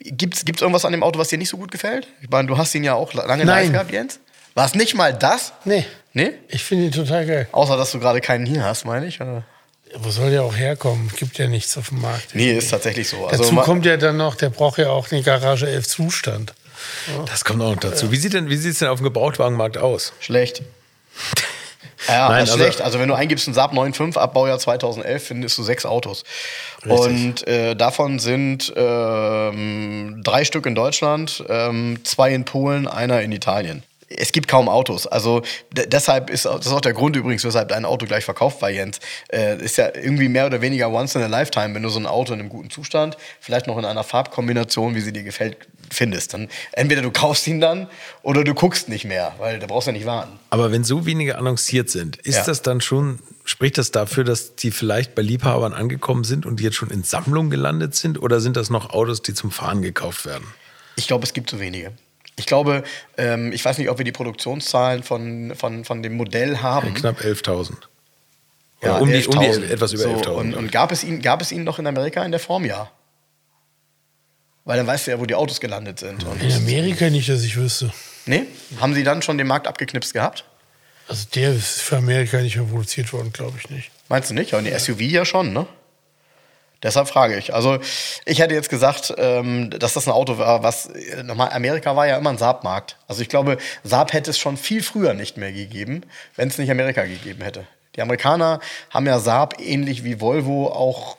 Gibt 0.00 0.34
es 0.34 0.62
irgendwas 0.62 0.86
an 0.86 0.92
dem 0.92 1.02
Auto, 1.02 1.18
was 1.18 1.28
dir 1.28 1.36
nicht 1.36 1.50
so 1.50 1.58
gut 1.58 1.70
gefällt? 1.70 2.08
Ich 2.22 2.30
meine, 2.30 2.48
du 2.48 2.56
hast 2.56 2.74
ihn 2.74 2.84
ja 2.84 2.94
auch 2.94 3.12
lange 3.12 3.44
Nein. 3.44 3.64
live 3.64 3.72
gehabt, 3.72 3.92
Jens. 3.92 4.20
War 4.54 4.64
es 4.64 4.74
nicht 4.74 4.94
mal 4.94 5.12
das? 5.12 5.52
Nee. 5.66 5.84
Nee? 6.14 6.30
Ich 6.48 6.64
finde 6.64 6.86
ihn 6.86 6.90
total 6.90 7.26
geil. 7.26 7.48
Außer, 7.52 7.76
dass 7.76 7.92
du 7.92 8.00
gerade 8.00 8.22
keinen 8.22 8.46
hier 8.46 8.64
hast, 8.64 8.86
meine 8.86 9.06
ich. 9.06 9.20
Oder? 9.20 9.44
Wo 9.96 10.08
soll 10.08 10.30
der 10.30 10.42
auch 10.42 10.56
herkommen? 10.56 11.12
Gibt 11.14 11.36
ja 11.36 11.48
nichts 11.48 11.76
auf 11.76 11.90
dem 11.90 12.00
Markt. 12.00 12.34
Nee, 12.34 12.52
ist 12.52 12.70
tatsächlich 12.70 13.10
so. 13.10 13.26
Also 13.26 13.42
Dazu 13.42 13.56
kommt 13.56 13.84
ja 13.84 13.98
dann 13.98 14.16
noch, 14.16 14.36
der 14.36 14.48
braucht 14.48 14.78
ja 14.78 14.88
auch 14.88 15.06
den 15.06 15.22
Garage 15.22 15.68
11 15.68 15.86
Zustand. 15.86 16.54
Das 17.26 17.44
kommt 17.44 17.60
auch 17.60 17.74
noch 17.74 17.80
dazu. 17.80 18.10
Wie 18.10 18.16
sieht 18.16 18.34
es 18.34 18.78
denn 18.78 18.88
auf 18.88 19.00
dem 19.00 19.04
Gebrauchtwagenmarkt 19.04 19.76
aus? 19.76 20.14
Schlecht. 20.18 20.62
Ja, 22.08 22.28
Nein, 22.28 22.40
das 22.40 22.48
ist 22.48 22.52
also, 22.52 22.64
schlecht. 22.64 22.82
Also 22.82 22.98
wenn 22.98 23.08
du 23.08 23.14
eingibst 23.14 23.46
ein 23.48 23.54
Saab 23.54 23.72
9.5 23.72 24.16
Abbaujahr 24.16 24.58
2011, 24.58 25.22
findest 25.22 25.58
du 25.58 25.62
sechs 25.62 25.84
Autos. 25.86 26.24
Richtig. 26.84 26.98
Und 26.98 27.46
äh, 27.46 27.76
davon 27.76 28.18
sind 28.18 28.72
ähm, 28.76 30.20
drei 30.24 30.44
Stück 30.44 30.66
in 30.66 30.74
Deutschland, 30.74 31.44
ähm, 31.48 32.00
zwei 32.04 32.32
in 32.32 32.44
Polen, 32.44 32.88
einer 32.88 33.20
in 33.22 33.32
Italien 33.32 33.82
es 34.10 34.32
gibt 34.32 34.48
kaum 34.48 34.68
Autos. 34.68 35.06
Also 35.06 35.42
deshalb 35.70 36.30
ist 36.30 36.46
das 36.46 36.66
ist 36.66 36.72
auch 36.72 36.80
der 36.80 36.94
Grund 36.94 37.16
übrigens, 37.16 37.44
weshalb 37.44 37.68
dein 37.68 37.84
Auto 37.84 38.06
gleich 38.06 38.24
verkauft 38.24 38.62
war, 38.62 38.70
Jens. 38.70 39.00
Äh, 39.30 39.62
ist 39.62 39.76
ja 39.76 39.94
irgendwie 39.94 40.28
mehr 40.28 40.46
oder 40.46 40.60
weniger 40.60 40.90
once 40.90 41.14
in 41.14 41.22
a 41.22 41.26
lifetime, 41.26 41.74
wenn 41.74 41.82
du 41.82 41.88
so 41.88 42.00
ein 42.00 42.06
Auto 42.06 42.32
in 42.32 42.40
einem 42.40 42.48
guten 42.48 42.70
Zustand, 42.70 43.16
vielleicht 43.40 43.66
noch 43.66 43.76
in 43.76 43.84
einer 43.84 44.04
Farbkombination, 44.04 44.94
wie 44.94 45.00
sie 45.00 45.12
dir 45.12 45.24
gefällt, 45.24 45.58
findest. 45.90 46.34
Dann 46.34 46.48
entweder 46.72 47.02
du 47.02 47.10
kaufst 47.10 47.46
ihn 47.46 47.60
dann 47.60 47.88
oder 48.22 48.44
du 48.44 48.54
guckst 48.54 48.88
nicht 48.88 49.04
mehr, 49.04 49.34
weil 49.38 49.58
da 49.58 49.66
brauchst 49.66 49.86
du 49.86 49.90
ja 49.90 49.96
nicht 49.96 50.06
warten. 50.06 50.38
Aber 50.50 50.72
wenn 50.72 50.84
so 50.84 51.06
wenige 51.06 51.38
annonciert 51.38 51.90
sind, 51.90 52.16
ist 52.18 52.36
ja. 52.36 52.44
das 52.44 52.62
dann 52.62 52.80
schon, 52.80 53.18
spricht 53.44 53.78
das 53.78 53.90
dafür, 53.90 54.24
dass 54.24 54.56
die 54.56 54.70
vielleicht 54.70 55.14
bei 55.14 55.22
Liebhabern 55.22 55.72
angekommen 55.72 56.24
sind 56.24 56.46
und 56.46 56.60
die 56.60 56.64
jetzt 56.64 56.76
schon 56.76 56.90
in 56.90 57.02
Sammlung 57.02 57.50
gelandet 57.50 57.94
sind? 57.94 58.20
Oder 58.20 58.40
sind 58.40 58.56
das 58.56 58.70
noch 58.70 58.90
Autos, 58.90 59.22
die 59.22 59.34
zum 59.34 59.50
Fahren 59.50 59.82
gekauft 59.82 60.26
werden? 60.26 60.46
Ich 60.96 61.06
glaube, 61.06 61.24
es 61.24 61.32
gibt 61.32 61.50
zu 61.50 61.60
wenige. 61.60 61.92
Ich 62.36 62.46
glaube, 62.46 62.84
ähm, 63.16 63.52
ich 63.52 63.64
weiß 63.64 63.78
nicht, 63.78 63.90
ob 63.90 63.98
wir 63.98 64.04
die 64.04 64.12
Produktionszahlen 64.12 65.02
von, 65.02 65.54
von, 65.56 65.84
von 65.84 66.02
dem 66.02 66.16
Modell 66.16 66.58
haben. 66.58 66.94
Knapp 66.94 67.20
11.000. 67.20 67.72
Ja, 68.82 68.98
um, 68.98 69.10
die, 69.10 69.26
um 69.26 69.40
die 69.40 69.46
etwas 69.46 69.92
über 69.92 70.04
so, 70.04 70.10
11.000. 70.10 70.28
Und, 70.28 70.54
und, 70.54 70.72
gab, 70.72 70.92
es 70.92 71.02
ihn, 71.02 71.20
gab 71.20 71.40
es 71.42 71.50
ihn 71.50 71.64
noch 71.64 71.80
in 71.80 71.86
Amerika 71.86 72.24
in 72.24 72.30
der 72.30 72.40
Form? 72.40 72.64
Ja. 72.64 72.90
Weil 74.68 74.76
dann 74.76 74.86
weißt 74.86 75.06
du 75.06 75.12
ja, 75.12 75.18
wo 75.18 75.24
die 75.24 75.34
Autos 75.34 75.60
gelandet 75.60 75.98
sind. 75.98 76.24
Und 76.24 76.42
in 76.42 76.52
Amerika 76.52 77.08
nicht, 77.08 77.26
dass 77.30 77.42
ich 77.42 77.56
wüsste. 77.56 77.90
Nee? 78.26 78.44
Haben 78.78 78.92
sie 78.92 79.02
dann 79.02 79.22
schon 79.22 79.38
den 79.38 79.46
Markt 79.46 79.66
abgeknipst 79.66 80.12
gehabt? 80.12 80.44
Also 81.08 81.24
der 81.34 81.54
ist 81.54 81.80
für 81.80 81.96
Amerika 81.96 82.38
nicht 82.42 82.56
mehr 82.56 82.66
produziert 82.66 83.10
worden, 83.14 83.32
glaube 83.32 83.56
ich 83.56 83.70
nicht. 83.70 83.90
Meinst 84.10 84.28
du 84.28 84.34
nicht? 84.34 84.50
Ja, 84.50 84.58
und 84.58 84.64
die 84.64 84.78
SUV 84.78 85.00
ja 85.00 85.24
schon, 85.24 85.54
ne? 85.54 85.66
Deshalb 86.82 87.08
frage 87.08 87.38
ich. 87.38 87.54
Also 87.54 87.78
ich 88.26 88.40
hätte 88.40 88.52
jetzt 88.54 88.68
gesagt, 88.68 89.14
ähm, 89.16 89.70
dass 89.70 89.94
das 89.94 90.06
ein 90.06 90.12
Auto 90.12 90.36
war, 90.36 90.62
was 90.62 90.84
äh, 90.84 91.22
nochmal 91.22 91.50
Amerika 91.52 91.96
war 91.96 92.06
ja 92.06 92.18
immer 92.18 92.28
ein 92.28 92.36
Saab-Markt. 92.36 92.98
Also 93.06 93.22
ich 93.22 93.30
glaube, 93.30 93.56
Saab 93.84 94.12
hätte 94.12 94.28
es 94.28 94.38
schon 94.38 94.58
viel 94.58 94.82
früher 94.82 95.14
nicht 95.14 95.38
mehr 95.38 95.50
gegeben, 95.50 96.02
wenn 96.36 96.48
es 96.48 96.58
nicht 96.58 96.70
Amerika 96.70 97.04
gegeben 97.04 97.42
hätte. 97.42 97.66
Die 97.96 98.02
Amerikaner 98.02 98.60
haben 98.90 99.06
ja 99.06 99.18
Saab 99.18 99.58
ähnlich 99.62 100.04
wie 100.04 100.20
Volvo 100.20 100.66
auch, 100.66 101.16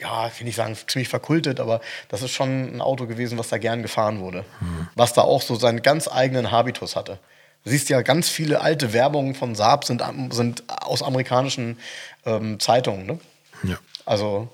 ja, 0.00 0.28
ich 0.28 0.38
will 0.38 0.46
nicht 0.46 0.56
sagen 0.56 0.76
ziemlich 0.86 1.08
verkultet, 1.08 1.60
aber 1.60 1.80
das 2.08 2.22
ist 2.22 2.32
schon 2.32 2.76
ein 2.76 2.80
Auto 2.80 3.06
gewesen, 3.06 3.38
was 3.38 3.48
da 3.48 3.58
gern 3.58 3.82
gefahren 3.82 4.20
wurde. 4.20 4.44
Mhm. 4.60 4.88
Was 4.94 5.12
da 5.12 5.22
auch 5.22 5.42
so 5.42 5.54
seinen 5.54 5.82
ganz 5.82 6.08
eigenen 6.08 6.50
Habitus 6.50 6.96
hatte. 6.96 7.18
Du 7.64 7.70
siehst 7.70 7.88
ja 7.90 8.00
ganz 8.02 8.28
viele 8.28 8.62
alte 8.62 8.92
Werbungen 8.92 9.34
von 9.34 9.54
Saab 9.54 9.84
sind, 9.84 10.02
sind 10.30 10.64
aus 10.68 11.02
amerikanischen 11.02 11.78
ähm, 12.24 12.58
Zeitungen. 12.58 13.06
Ne? 13.06 13.20
Ja. 13.64 13.78
Also 14.06 14.48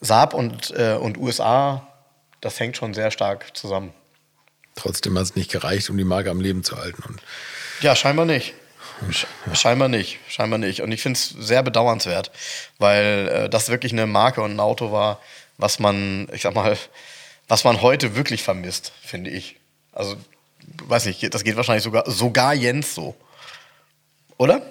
Saab 0.00 0.32
und, 0.34 0.70
äh, 0.70 0.94
und 0.94 1.18
USA, 1.18 1.86
das 2.40 2.58
hängt 2.58 2.76
schon 2.76 2.94
sehr 2.94 3.10
stark 3.10 3.56
zusammen. 3.56 3.92
Trotzdem 4.74 5.16
hat 5.18 5.24
es 5.24 5.36
nicht 5.36 5.50
gereicht, 5.50 5.90
um 5.90 5.98
die 5.98 6.04
Marke 6.04 6.30
am 6.30 6.40
Leben 6.40 6.64
zu 6.64 6.78
halten. 6.78 7.18
Ja, 7.82 7.94
scheinbar 7.94 8.24
nicht. 8.24 8.54
Scheinbar 9.52 9.88
nicht, 9.88 10.18
scheinbar 10.28 10.58
nicht. 10.58 10.82
Und 10.82 10.92
ich 10.92 11.02
finde 11.02 11.18
es 11.18 11.28
sehr 11.28 11.62
bedauernswert, 11.62 12.30
weil 12.78 13.28
äh, 13.28 13.48
das 13.48 13.68
wirklich 13.68 13.92
eine 13.92 14.06
Marke 14.06 14.42
und 14.42 14.52
ein 14.52 14.60
Auto 14.60 14.92
war, 14.92 15.20
was 15.58 15.78
man, 15.78 16.28
ich 16.32 16.42
sag 16.42 16.54
mal, 16.54 16.76
was 17.48 17.64
man 17.64 17.82
heute 17.82 18.14
wirklich 18.14 18.42
vermisst, 18.42 18.92
finde 19.02 19.30
ich. 19.30 19.56
Also, 19.92 20.16
weiß 20.84 21.06
nicht, 21.06 21.34
das 21.34 21.44
geht 21.44 21.56
wahrscheinlich 21.56 21.84
sogar, 21.84 22.10
sogar 22.10 22.54
Jens 22.54 22.94
so. 22.94 23.14
Oder? 24.38 24.62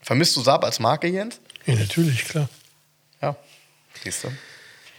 Vermisst 0.00 0.36
du 0.36 0.40
Saab 0.40 0.64
als 0.64 0.78
Marke, 0.78 1.08
Jens? 1.08 1.40
Ja, 1.66 1.74
natürlich, 1.74 2.24
klar. 2.24 2.48
Ja, 3.20 3.36
siehst 4.02 4.24
du. 4.24 4.28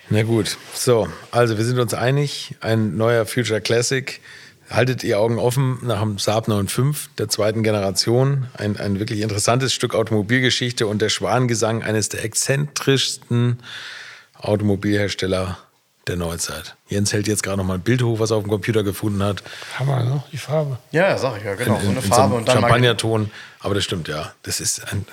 Na 0.09 0.23
gut, 0.23 0.57
so, 0.73 1.07
also 1.31 1.57
wir 1.57 1.63
sind 1.63 1.79
uns 1.79 1.93
einig, 1.93 2.55
ein 2.59 2.97
neuer 2.97 3.25
Future 3.25 3.61
Classic. 3.61 4.19
Haltet 4.71 5.03
ihr 5.03 5.19
Augen 5.19 5.37
offen 5.37 5.79
nach 5.81 5.99
dem 5.99 6.17
Saab 6.17 6.47
9.5 6.47 7.09
der 7.17 7.27
zweiten 7.27 7.61
Generation. 7.61 8.47
Ein, 8.53 8.77
ein 8.77 8.99
wirklich 8.99 9.19
interessantes 9.19 9.73
Stück 9.73 9.93
Automobilgeschichte 9.93 10.87
und 10.87 11.01
der 11.01 11.09
Schwangesang 11.09 11.83
eines 11.83 12.07
der 12.07 12.23
exzentrischsten 12.23 13.59
Automobilhersteller 14.39 15.57
der 16.07 16.15
Neuzeit. 16.15 16.75
Jens 16.87 17.11
hält 17.11 17.27
jetzt 17.27 17.43
gerade 17.43 17.57
noch 17.57 17.65
mal 17.65 17.75
ein 17.75 17.81
Bild 17.81 18.01
hoch, 18.01 18.19
was 18.19 18.31
er 18.31 18.37
auf 18.37 18.43
dem 18.43 18.49
Computer 18.49 18.83
gefunden 18.83 19.21
hat. 19.21 19.43
Hammer, 19.77 20.03
ne? 20.03 20.23
Die 20.31 20.37
Farbe. 20.37 20.77
Ja, 20.91 21.17
sag 21.17 21.37
ich 21.37 21.43
ja, 21.43 21.55
genau. 21.55 21.75
In, 21.75 21.81
in, 21.81 21.85
so 21.85 21.91
eine 21.91 22.01
Farbe 22.01 22.31
so 22.31 22.37
und 22.37 22.47
dann 22.47 22.59
Champagnerton. 22.59 23.31
Aber 23.59 23.75
das 23.75 23.83
stimmt, 23.83 24.07
ja. 24.07 24.31
Das 24.43 24.59
ist 24.59 24.81
ein 24.91 25.05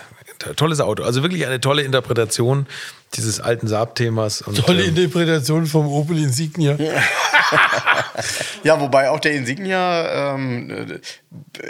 tolles 0.57 0.81
Auto. 0.81 1.03
Also 1.03 1.23
wirklich 1.23 1.47
eine 1.47 1.61
tolle 1.61 1.83
Interpretation 1.83 2.67
dieses 3.15 3.41
alten 3.41 3.67
Saab-Themas. 3.69 4.45
Tolle 4.65 4.83
ähm, 4.83 4.91
Interpretation 4.91 5.67
vom 5.67 5.87
Opel 5.89 6.19
Insignia. 6.19 6.77
ja, 8.65 8.81
wobei 8.81 9.11
auch 9.11 9.21
der 9.21 9.33
Insignia 9.33 10.35
ähm, 10.35 11.01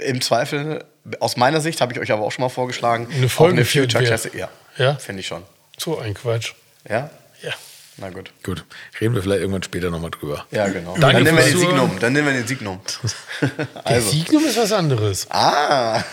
im 0.05 0.20
Zweifel, 0.20 0.85
aus 1.20 1.37
meiner 1.37 1.61
Sicht, 1.61 1.81
habe 1.81 1.92
ich 1.92 2.01
euch 2.01 2.12
aber 2.12 2.22
auch 2.22 2.33
schon 2.33 2.42
mal 2.42 2.48
vorgeschlagen, 2.48 3.09
eine 3.14 3.29
Folge 3.29 3.59
eine 3.59 3.64
Future 3.64 4.05
Classic. 4.05 4.35
Ja, 4.35 4.48
ja? 4.77 4.94
finde 4.96 5.20
ich 5.20 5.27
schon. 5.27 5.42
So 5.79 5.98
ein 5.98 6.14
Quatsch. 6.14 6.55
Ja? 6.88 7.11
Ja. 7.42 7.53
Na 7.98 8.11
gut. 8.11 8.31
Gut. 8.44 8.64
Reden 9.01 9.14
wir 9.14 9.22
vielleicht 9.22 9.40
irgendwann 9.40 9.62
später 9.62 9.90
nochmal 9.90 10.11
drüber. 10.11 10.46
Ja, 10.51 10.68
genau. 10.68 10.96
Danke 10.98 11.24
Dann 11.24 11.24
nehmen 11.24 11.38
wir 11.38 11.44
den 11.44 11.59
Signum. 11.59 11.98
Dann 11.98 12.12
nehmen 12.12 12.27
wir 12.29 12.35
den 12.35 12.46
Signum. 12.46 12.81
Der 13.88 14.01
Signum 14.03 14.44
ist 14.44 14.57
was 14.57 14.72
anderes. 14.72 15.27
Ah. 15.31 16.05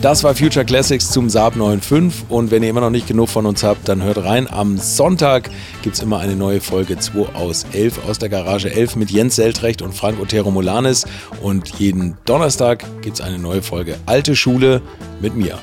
Das 0.00 0.24
war 0.24 0.34
Future 0.34 0.64
Classics 0.64 1.10
zum 1.10 1.28
Saab 1.28 1.56
9.5 1.56 2.30
und 2.30 2.50
wenn 2.50 2.62
ihr 2.62 2.70
immer 2.70 2.80
noch 2.80 2.88
nicht 2.88 3.06
genug 3.06 3.28
von 3.28 3.44
uns 3.44 3.62
habt, 3.62 3.86
dann 3.86 4.02
hört 4.02 4.24
rein. 4.24 4.48
Am 4.50 4.78
Sonntag 4.78 5.50
gibt 5.82 5.96
es 5.96 6.02
immer 6.02 6.20
eine 6.20 6.36
neue 6.36 6.62
Folge 6.62 6.98
2 6.98 7.34
aus 7.34 7.66
11 7.72 8.08
aus 8.08 8.18
der 8.18 8.30
Garage 8.30 8.72
11 8.72 8.96
mit 8.96 9.10
Jens 9.10 9.36
Seltrecht 9.36 9.82
und 9.82 9.94
Frank 9.94 10.18
Otero 10.18 10.50
Molanis 10.50 11.04
und 11.42 11.78
jeden 11.78 12.16
Donnerstag 12.24 12.82
gibt 13.02 13.16
es 13.16 13.20
eine 13.20 13.38
neue 13.38 13.60
Folge 13.60 13.96
Alte 14.06 14.36
Schule 14.36 14.80
mit 15.20 15.36
mir. 15.36 15.58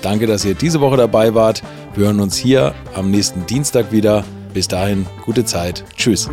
Danke, 0.00 0.26
dass 0.26 0.46
ihr 0.46 0.54
diese 0.54 0.80
Woche 0.80 0.96
dabei 0.96 1.34
wart. 1.34 1.62
Wir 1.94 2.06
hören 2.06 2.20
uns 2.20 2.34
hier 2.34 2.74
am 2.94 3.10
nächsten 3.10 3.44
Dienstag 3.44 3.92
wieder. 3.92 4.24
Bis 4.54 4.68
dahin, 4.68 5.04
gute 5.26 5.44
Zeit. 5.44 5.84
Tschüss. 5.98 6.30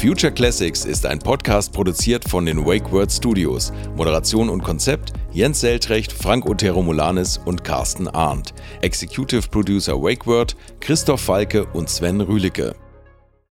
Future 0.00 0.32
Classics 0.32 0.86
ist 0.86 1.04
ein 1.04 1.18
Podcast 1.18 1.74
produziert 1.74 2.26
von 2.26 2.46
den 2.46 2.64
Wake 2.64 2.90
Word 2.90 3.12
Studios. 3.12 3.70
Moderation 3.96 4.48
und 4.48 4.64
Konzept 4.64 5.12
Jens 5.30 5.60
Seltrecht, 5.60 6.10
Frank 6.10 6.46
Otero 6.46 6.80
Molanis 6.80 7.36
und 7.36 7.64
Carsten 7.64 8.08
Arndt. 8.08 8.54
Executive 8.80 9.46
Producer 9.50 10.00
Wake 10.00 10.26
Word 10.26 10.56
Christoph 10.80 11.20
Falke 11.20 11.66
und 11.74 11.90
Sven 11.90 12.22
Rühlicke. 12.22 12.74